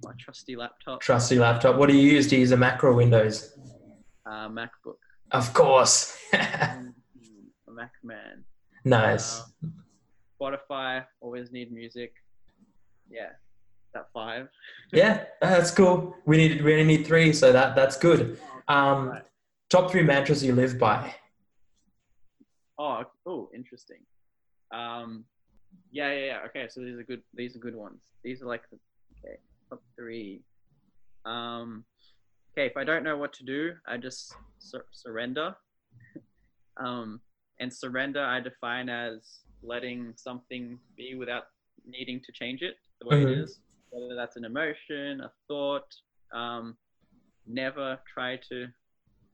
my 0.03 0.13
trusty 0.19 0.57
laptop. 0.57 1.01
Trusty 1.01 1.39
laptop. 1.39 1.77
What 1.77 1.89
do 1.89 1.97
you 1.97 2.11
use? 2.13 2.29
Do 2.29 2.37
you 2.37 2.41
use 2.41 2.53
a 2.53 2.57
Mac 2.57 2.83
or 2.83 2.93
Windows? 2.93 3.57
Uh, 4.27 4.49
MacBook. 4.49 4.97
Of 5.31 5.53
course. 5.53 6.17
a 6.33 6.83
Mac 7.69 7.93
man. 8.03 8.45
Nice. 8.85 9.41
Uh, 9.41 9.69
Spotify. 10.41 11.05
Always 11.21 11.53
need 11.53 11.73
music. 11.73 12.15
Yeah, 13.11 13.31
that 13.93 14.07
five. 14.13 14.49
yeah, 14.93 15.25
that's 15.41 15.71
cool. 15.71 16.17
We 16.25 16.37
need 16.37 16.63
we 16.63 16.73
only 16.73 16.97
need 16.97 17.07
three, 17.07 17.33
so 17.33 17.53
that 17.53 17.75
that's 17.75 17.97
good. 17.97 18.39
Um, 18.69 19.11
right. 19.11 19.23
Top 19.71 19.91
three 19.91 20.03
mantras 20.03 20.45
you 20.45 20.55
live 20.55 20.79
by. 20.79 21.15
Oh, 22.79 23.05
oh, 23.27 23.51
interesting. 23.55 23.99
Um, 24.73 25.25
yeah, 25.93 26.13
yeah, 26.13 26.25
yeah. 26.27 26.39
Okay, 26.47 26.67
so 26.69 26.81
these 26.81 26.99
are 26.99 27.03
good. 27.03 27.23
These 27.35 27.57
are 27.57 27.61
good 27.61 27.77
ones. 27.77 28.03
These 28.23 28.43
are 28.43 28.47
like 28.47 28.63
the 28.71 28.79
okay 29.19 29.37
top 29.69 29.83
three. 29.97 30.43
Um, 31.25 31.85
okay, 32.53 32.67
if 32.67 32.77
I 32.77 32.85
don't 32.85 33.05
know 33.05 33.17
what 33.17 33.33
to 33.35 33.45
do, 33.45 33.73
I 33.87 33.97
just 33.97 34.35
sur- 34.59 34.87
surrender. 34.93 35.55
um, 36.77 37.21
and 37.61 37.73
surrender 37.73 38.23
I 38.23 38.41
define 38.41 38.89
as 38.89 39.41
letting 39.63 40.13
something 40.17 40.79
be 40.97 41.15
without 41.15 41.45
needing 41.87 42.21
to 42.25 42.33
change 42.33 42.63
it 42.63 42.77
the 43.01 43.09
way 43.09 43.23
mm-hmm. 43.23 43.33
it 43.33 43.39
is. 43.39 43.61
Whether 43.91 44.17
that's 44.17 44.37
an 44.37 44.45
emotion, 44.45 45.21
a 45.21 45.31
thought. 45.49 45.87
Um, 46.33 46.77
never 47.47 47.99
try 48.13 48.39
to 48.49 48.67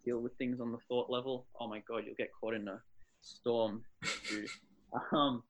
deal 0.04 0.20
with 0.20 0.36
things 0.36 0.60
on 0.60 0.72
the 0.72 0.78
thought 0.88 1.10
level. 1.10 1.46
Oh 1.58 1.68
my 1.68 1.82
god, 1.88 2.02
you'll 2.04 2.14
get 2.16 2.30
caught 2.38 2.54
in 2.54 2.68
a 2.68 2.80
storm. 3.22 3.82
um, 5.12 5.42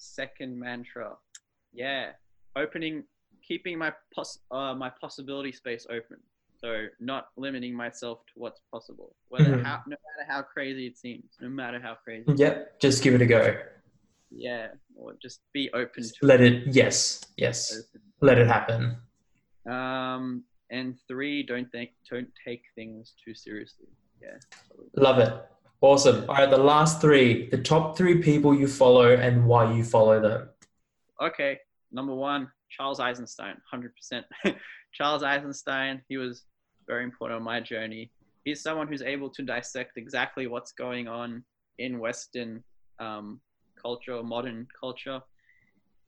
second 0.00 0.58
mantra. 0.58 1.12
Yeah, 1.72 2.12
opening, 2.56 3.04
keeping 3.46 3.78
my 3.78 3.92
pos- 4.14 4.40
uh, 4.50 4.74
my 4.74 4.90
possibility 5.00 5.52
space 5.52 5.86
open. 5.88 6.18
So 6.56 6.86
not 6.98 7.28
limiting 7.36 7.74
myself 7.74 8.18
to 8.26 8.32
what's 8.36 8.60
possible, 8.70 9.14
whether 9.28 9.56
Mhm. 9.56 9.62
how, 9.64 9.82
no 9.86 9.96
matter 9.96 10.30
how 10.30 10.42
crazy 10.42 10.86
it 10.86 10.98
seems, 10.98 11.36
no 11.40 11.48
matter 11.48 11.80
how 11.80 11.94
crazy. 11.94 12.30
Yep. 12.36 12.80
Just 12.80 13.02
give 13.02 13.14
it 13.14 13.22
a 13.22 13.26
go. 13.26 13.62
Yeah, 14.30 14.68
or 14.94 15.14
just 15.22 15.40
be 15.52 15.70
open 15.72 16.02
to 16.04 16.12
Let 16.22 16.40
it. 16.40 16.74
Yes. 16.74 17.22
Yes. 17.36 17.82
Let 18.20 18.38
it 18.38 18.46
happen. 18.46 18.96
Um, 19.66 20.44
and 20.70 20.98
three, 21.08 21.42
don't 21.42 21.70
think, 21.72 21.90
don't 22.10 22.30
take 22.44 22.62
things 22.74 23.14
too 23.24 23.34
seriously. 23.34 23.88
Yeah. 24.22 24.36
Love 24.96 25.18
it. 25.18 25.32
Awesome. 25.82 26.28
All 26.28 26.34
right. 26.36 26.50
The 26.50 26.58
last 26.58 27.00
three. 27.00 27.48
The 27.48 27.58
top 27.58 27.96
three 27.96 28.20
people 28.22 28.54
you 28.54 28.68
follow 28.68 29.14
and 29.14 29.46
why 29.46 29.72
you 29.72 29.82
follow 29.84 30.20
them. 30.20 30.48
Okay. 31.22 31.58
Number 31.92 32.14
one, 32.14 32.50
Charles 32.70 33.00
Eisenstein, 33.00 33.56
hundred 33.70 33.94
percent. 33.96 34.26
Charles 34.92 35.22
Eisenstein. 35.22 36.02
He 36.08 36.16
was 36.18 36.44
very 36.86 37.04
important 37.04 37.38
on 37.38 37.44
my 37.44 37.60
journey. 37.60 38.10
He's 38.44 38.62
someone 38.62 38.88
who's 38.88 39.02
able 39.02 39.30
to 39.30 39.42
dissect 39.42 39.96
exactly 39.96 40.46
what's 40.46 40.72
going 40.72 41.08
on 41.08 41.44
in 41.78 41.98
Western 41.98 42.62
um, 42.98 43.40
culture, 43.80 44.22
modern 44.22 44.66
culture, 44.78 45.20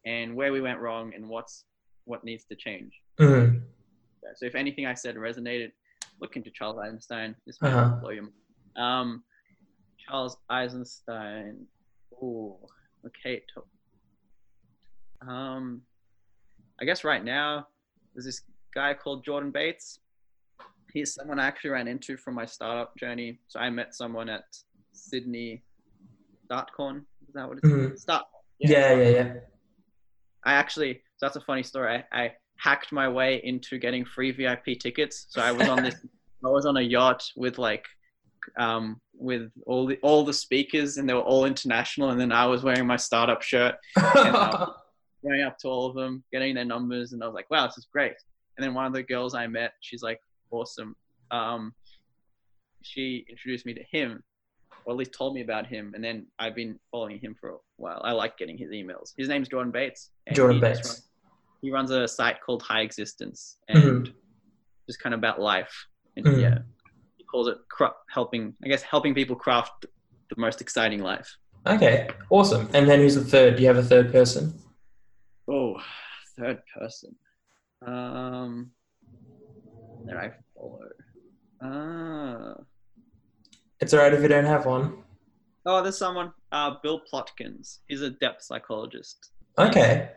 and 0.04 0.34
where 0.36 0.52
we 0.52 0.60
went 0.60 0.78
wrong 0.80 1.12
and 1.14 1.28
what's 1.28 1.64
what 2.04 2.24
needs 2.24 2.44
to 2.44 2.56
change. 2.56 2.92
Mhm. 3.18 3.62
So 4.34 4.46
if 4.46 4.54
anything 4.54 4.86
I 4.86 4.94
said 4.94 5.14
resonated, 5.16 5.72
look 6.20 6.36
into 6.36 6.50
Charles 6.50 6.78
Eisenstein. 6.78 7.34
This 7.46 7.60
man 7.62 7.72
Uh-huh. 7.74 7.90
will 7.94 8.00
blow 8.00 8.10
your 8.10 8.22
mind. 8.24 8.34
Um, 8.76 9.24
Charles 10.06 10.36
Eisenstein. 10.50 11.66
Oh, 12.22 12.58
okay. 13.06 13.42
Um, 15.26 15.82
I 16.80 16.84
guess 16.84 17.04
right 17.04 17.24
now 17.24 17.68
there's 18.14 18.24
this 18.24 18.42
guy 18.74 18.94
called 18.94 19.24
Jordan 19.24 19.50
Bates. 19.50 20.00
He's 20.92 21.14
someone 21.14 21.38
I 21.38 21.46
actually 21.46 21.70
ran 21.70 21.88
into 21.88 22.16
from 22.16 22.34
my 22.34 22.44
startup 22.44 22.96
journey. 22.96 23.38
So 23.48 23.60
I 23.60 23.70
met 23.70 23.94
someone 23.94 24.28
at 24.28 24.44
Sydney 24.92 25.62
StartCon. 26.50 26.98
Is 27.26 27.34
that 27.34 27.48
what 27.48 27.58
it's 27.58 27.66
Mhm. 27.66 27.98
Start. 27.98 28.26
Yeah. 28.58 28.94
Yeah. 28.94 29.08
Yeah. 29.08 29.34
I 30.44 30.54
actually, 30.54 30.94
so 31.16 31.26
that's 31.26 31.36
a 31.36 31.40
funny 31.40 31.62
story. 31.62 32.04
I, 32.12 32.22
I 32.24 32.32
hacked 32.56 32.92
my 32.92 33.08
way 33.08 33.40
into 33.44 33.78
getting 33.78 34.04
free 34.04 34.32
VIP 34.32 34.78
tickets. 34.78 35.26
So 35.28 35.40
I 35.40 35.52
was 35.52 35.68
on 35.68 35.82
this, 35.82 35.94
I 36.44 36.48
was 36.48 36.66
on 36.66 36.76
a 36.76 36.80
yacht 36.80 37.24
with 37.36 37.58
like, 37.58 37.86
um, 38.58 39.00
with 39.22 39.50
all 39.66 39.86
the 39.86 39.98
all 40.02 40.24
the 40.24 40.32
speakers, 40.32 40.96
and 40.96 41.08
they 41.08 41.14
were 41.14 41.20
all 41.20 41.44
international. 41.44 42.10
And 42.10 42.20
then 42.20 42.32
I 42.32 42.46
was 42.46 42.62
wearing 42.62 42.86
my 42.86 42.96
startup 42.96 43.42
shirt, 43.42 43.76
uh, 43.96 44.66
going 45.24 45.42
up 45.42 45.58
to 45.58 45.68
all 45.68 45.86
of 45.86 45.94
them, 45.94 46.24
getting 46.32 46.54
their 46.54 46.64
numbers, 46.64 47.12
and 47.12 47.22
I 47.22 47.26
was 47.26 47.34
like, 47.34 47.50
wow, 47.50 47.66
this 47.66 47.78
is 47.78 47.86
great. 47.92 48.14
And 48.56 48.64
then 48.64 48.74
one 48.74 48.86
of 48.86 48.92
the 48.92 49.02
girls 49.02 49.34
I 49.34 49.46
met, 49.46 49.72
she's 49.80 50.02
like, 50.02 50.20
awesome. 50.50 50.94
Um, 51.30 51.72
she 52.82 53.24
introduced 53.30 53.64
me 53.64 53.74
to 53.74 53.82
him, 53.90 54.22
or 54.84 54.92
at 54.92 54.98
least 54.98 55.12
told 55.14 55.34
me 55.34 55.40
about 55.42 55.66
him, 55.66 55.92
and 55.94 56.02
then 56.04 56.26
I've 56.38 56.54
been 56.54 56.78
following 56.90 57.18
him 57.20 57.34
for 57.40 57.50
a 57.50 57.56
while. 57.76 58.00
I 58.04 58.12
like 58.12 58.36
getting 58.36 58.58
his 58.58 58.70
emails. 58.70 59.12
His 59.16 59.28
name's 59.28 59.48
Jordan 59.48 59.72
Bates. 59.72 60.10
Jordan 60.32 60.56
he 60.56 60.60
Bates. 60.60 60.84
runs- 60.84 61.08
he 61.62 61.70
runs 61.70 61.90
a 61.92 62.08
site 62.08 62.40
called 62.44 62.60
High 62.62 62.80
Existence, 62.80 63.58
and 63.68 63.78
Mhm. 64.08 64.14
just 64.88 64.98
kind 65.00 65.14
of 65.14 65.18
about 65.18 65.40
life. 65.40 65.86
And 66.16 66.26
Mhm. 66.26 66.40
yeah, 66.40 66.58
calls 67.32 67.48
it 67.48 67.56
cra- 67.68 67.94
helping. 68.08 68.54
I 68.64 68.68
guess 68.68 68.82
helping 68.82 69.14
people 69.14 69.34
craft 69.34 69.86
the 70.28 70.36
most 70.36 70.60
exciting 70.60 71.00
life. 71.02 71.36
Okay. 71.66 72.08
Awesome. 72.30 72.68
And 72.74 72.88
then 72.88 73.00
who's 73.00 73.14
the 73.16 73.24
third? 73.24 73.56
Do 73.56 73.62
you 73.62 73.68
have 73.68 73.78
a 73.78 73.82
third 73.82 74.12
person? 74.12 74.54
Oh, 75.48 75.76
third 76.38 76.58
person. 76.78 77.16
Um, 77.84 78.70
that 80.04 80.16
I 80.16 80.30
follow. 80.54 80.78
Ah. 81.62 82.54
It's 83.80 83.92
alright 83.94 84.14
if 84.14 84.22
you 84.22 84.28
don't 84.28 84.44
have 84.44 84.66
one. 84.66 85.02
Oh, 85.66 85.82
there's 85.82 85.98
someone. 85.98 86.32
Uh, 86.52 86.74
Bill 86.82 87.00
Plotkins. 87.12 87.78
He's 87.88 88.02
a 88.02 88.10
depth 88.10 88.42
psychologist. 88.42 89.30
Okay. 89.58 90.10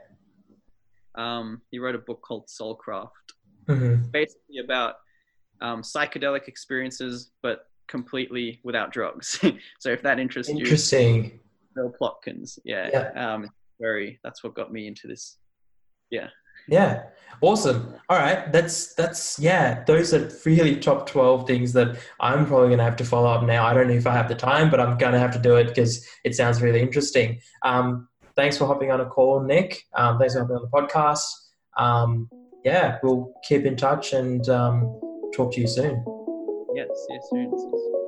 Um, 1.15 1.61
he 1.71 1.79
wrote 1.79 1.95
a 1.95 1.99
book 1.99 2.21
called 2.21 2.47
Soulcraft, 2.47 3.09
hmm 3.67 3.95
basically 4.11 4.57
about 4.63 4.95
um, 5.61 5.81
psychedelic 5.81 6.47
experiences, 6.47 7.31
but 7.41 7.67
completely 7.87 8.59
without 8.63 8.91
drugs. 8.91 9.39
so 9.79 9.89
if 9.89 10.01
that 10.03 10.19
interests 10.19 10.51
you, 10.51 10.59
Interesting. 10.59 11.39
Bill 11.75 11.93
Plotkins. 11.99 12.57
Yeah. 12.63 12.89
Yeah. 12.91 13.33
Um, 13.33 13.49
very. 13.79 14.19
That's 14.23 14.43
what 14.43 14.55
got 14.55 14.71
me 14.71 14.87
into 14.87 15.07
this. 15.07 15.37
Yeah. 16.09 16.27
Yeah. 16.67 17.03
Awesome. 17.41 17.93
All 18.09 18.17
right. 18.17 18.51
That's 18.51 18.93
that's 18.95 19.37
yeah. 19.37 19.83
Those 19.83 20.13
are 20.13 20.31
really 20.45 20.77
top 20.77 21.07
twelve 21.07 21.45
things 21.45 21.73
that 21.73 21.97
I'm 22.19 22.45
probably 22.45 22.69
gonna 22.69 22.83
have 22.83 22.95
to 22.97 23.05
follow 23.05 23.27
up 23.27 23.43
now. 23.43 23.65
I 23.65 23.73
don't 23.73 23.87
know 23.87 23.93
if 23.93 24.07
I 24.07 24.13
have 24.13 24.29
the 24.29 24.35
time, 24.35 24.69
but 24.71 24.79
I'm 24.79 24.97
gonna 24.97 25.19
have 25.19 25.33
to 25.33 25.39
do 25.39 25.57
it 25.57 25.67
because 25.67 26.07
it 26.23 26.35
sounds 26.35 26.61
really 26.61 26.79
interesting. 26.79 27.39
Um, 27.63 28.07
thanks 28.35 28.57
for 28.57 28.65
hopping 28.65 28.91
on 28.91 29.01
a 29.01 29.05
call, 29.05 29.41
Nick. 29.41 29.83
Um, 29.95 30.17
thanks 30.17 30.33
for 30.33 30.41
hopping 30.41 30.55
on 30.55 30.61
the 30.61 30.69
podcast. 30.69 31.25
Um, 31.77 32.29
yeah, 32.63 32.97
we'll 33.03 33.33
keep 33.47 33.65
in 33.65 33.75
touch 33.75 34.13
and 34.13 34.47
um, 34.49 34.99
talk 35.35 35.51
to 35.53 35.61
you 35.61 35.67
soon. 35.67 36.03
Yes. 36.73 36.87
Soon. 37.07 37.21
See 37.21 37.37
you 37.37 37.49
soon. 37.51 38.04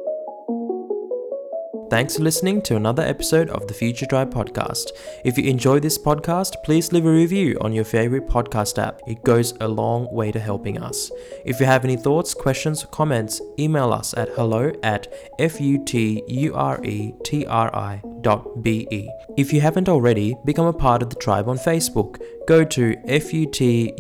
Thanks 1.90 2.18
for 2.18 2.24
listening 2.24 2.62
to 2.64 2.76
another 2.76 3.04
episode 3.04 3.50
of 3.50 3.66
the 3.68 3.74
Future 3.74 4.06
Tribe 4.06 4.34
podcast. 4.34 4.92
If 5.24 5.38
you 5.38 5.46
enjoy 5.50 5.80
this 5.80 5.98
podcast, 5.98 6.62
please 6.66 6.92
leave 6.92 7.06
a 7.06 7.12
review 7.12 7.58
on 7.62 7.72
your 7.72 7.86
favorite 7.86 8.28
podcast 8.28 8.78
app. 8.78 9.00
It 9.08 9.24
goes 9.24 9.54
a 9.62 9.68
long 9.70 10.14
way 10.14 10.34
to 10.34 10.40
helping 10.40 10.82
us. 10.82 11.10
If 11.46 11.62
you 11.62 11.66
have 11.66 11.86
any 11.86 11.96
thoughts, 11.96 12.34
questions, 12.34 12.84
or 12.84 12.88
comments, 12.88 13.40
email 13.58 13.94
us 13.94 14.14
at 14.16 14.28
hello 14.36 14.74
at 14.84 15.08
futuretri 15.40 16.42
dot 18.22 18.62
be. 18.62 19.10
If 19.38 19.54
you 19.54 19.62
haven't 19.62 19.88
already, 19.88 20.36
become 20.44 20.68
a 20.68 20.74
part 20.74 21.02
of 21.02 21.10
the 21.10 21.16
tribe 21.16 21.48
on 21.48 21.58
Facebook. 21.58 22.22
Go 22.48 22.66
to 22.66 22.98
futuretri 22.98 23.94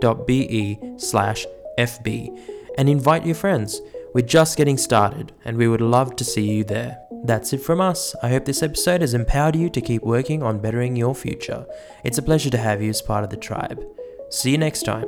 dot 0.00 0.26
be 0.28 0.78
slash 0.98 1.46
fb 1.78 2.38
and 2.78 2.88
invite 2.88 3.26
your 3.26 3.34
friends. 3.34 3.80
We're 4.12 4.26
just 4.26 4.56
getting 4.56 4.76
started 4.76 5.32
and 5.44 5.56
we 5.56 5.68
would 5.68 5.80
love 5.80 6.16
to 6.16 6.24
see 6.24 6.50
you 6.50 6.64
there. 6.64 6.98
That's 7.24 7.52
it 7.52 7.58
from 7.58 7.80
us. 7.80 8.14
I 8.22 8.30
hope 8.30 8.44
this 8.44 8.62
episode 8.62 9.02
has 9.02 9.14
empowered 9.14 9.54
you 9.54 9.70
to 9.70 9.80
keep 9.80 10.02
working 10.02 10.42
on 10.42 10.58
bettering 10.58 10.96
your 10.96 11.14
future. 11.14 11.66
It's 12.02 12.18
a 12.18 12.22
pleasure 12.22 12.50
to 12.50 12.58
have 12.58 12.82
you 12.82 12.90
as 12.90 13.02
part 13.02 13.24
of 13.24 13.30
the 13.30 13.36
tribe. 13.36 13.80
See 14.30 14.50
you 14.50 14.58
next 14.58 14.82
time. 14.82 15.06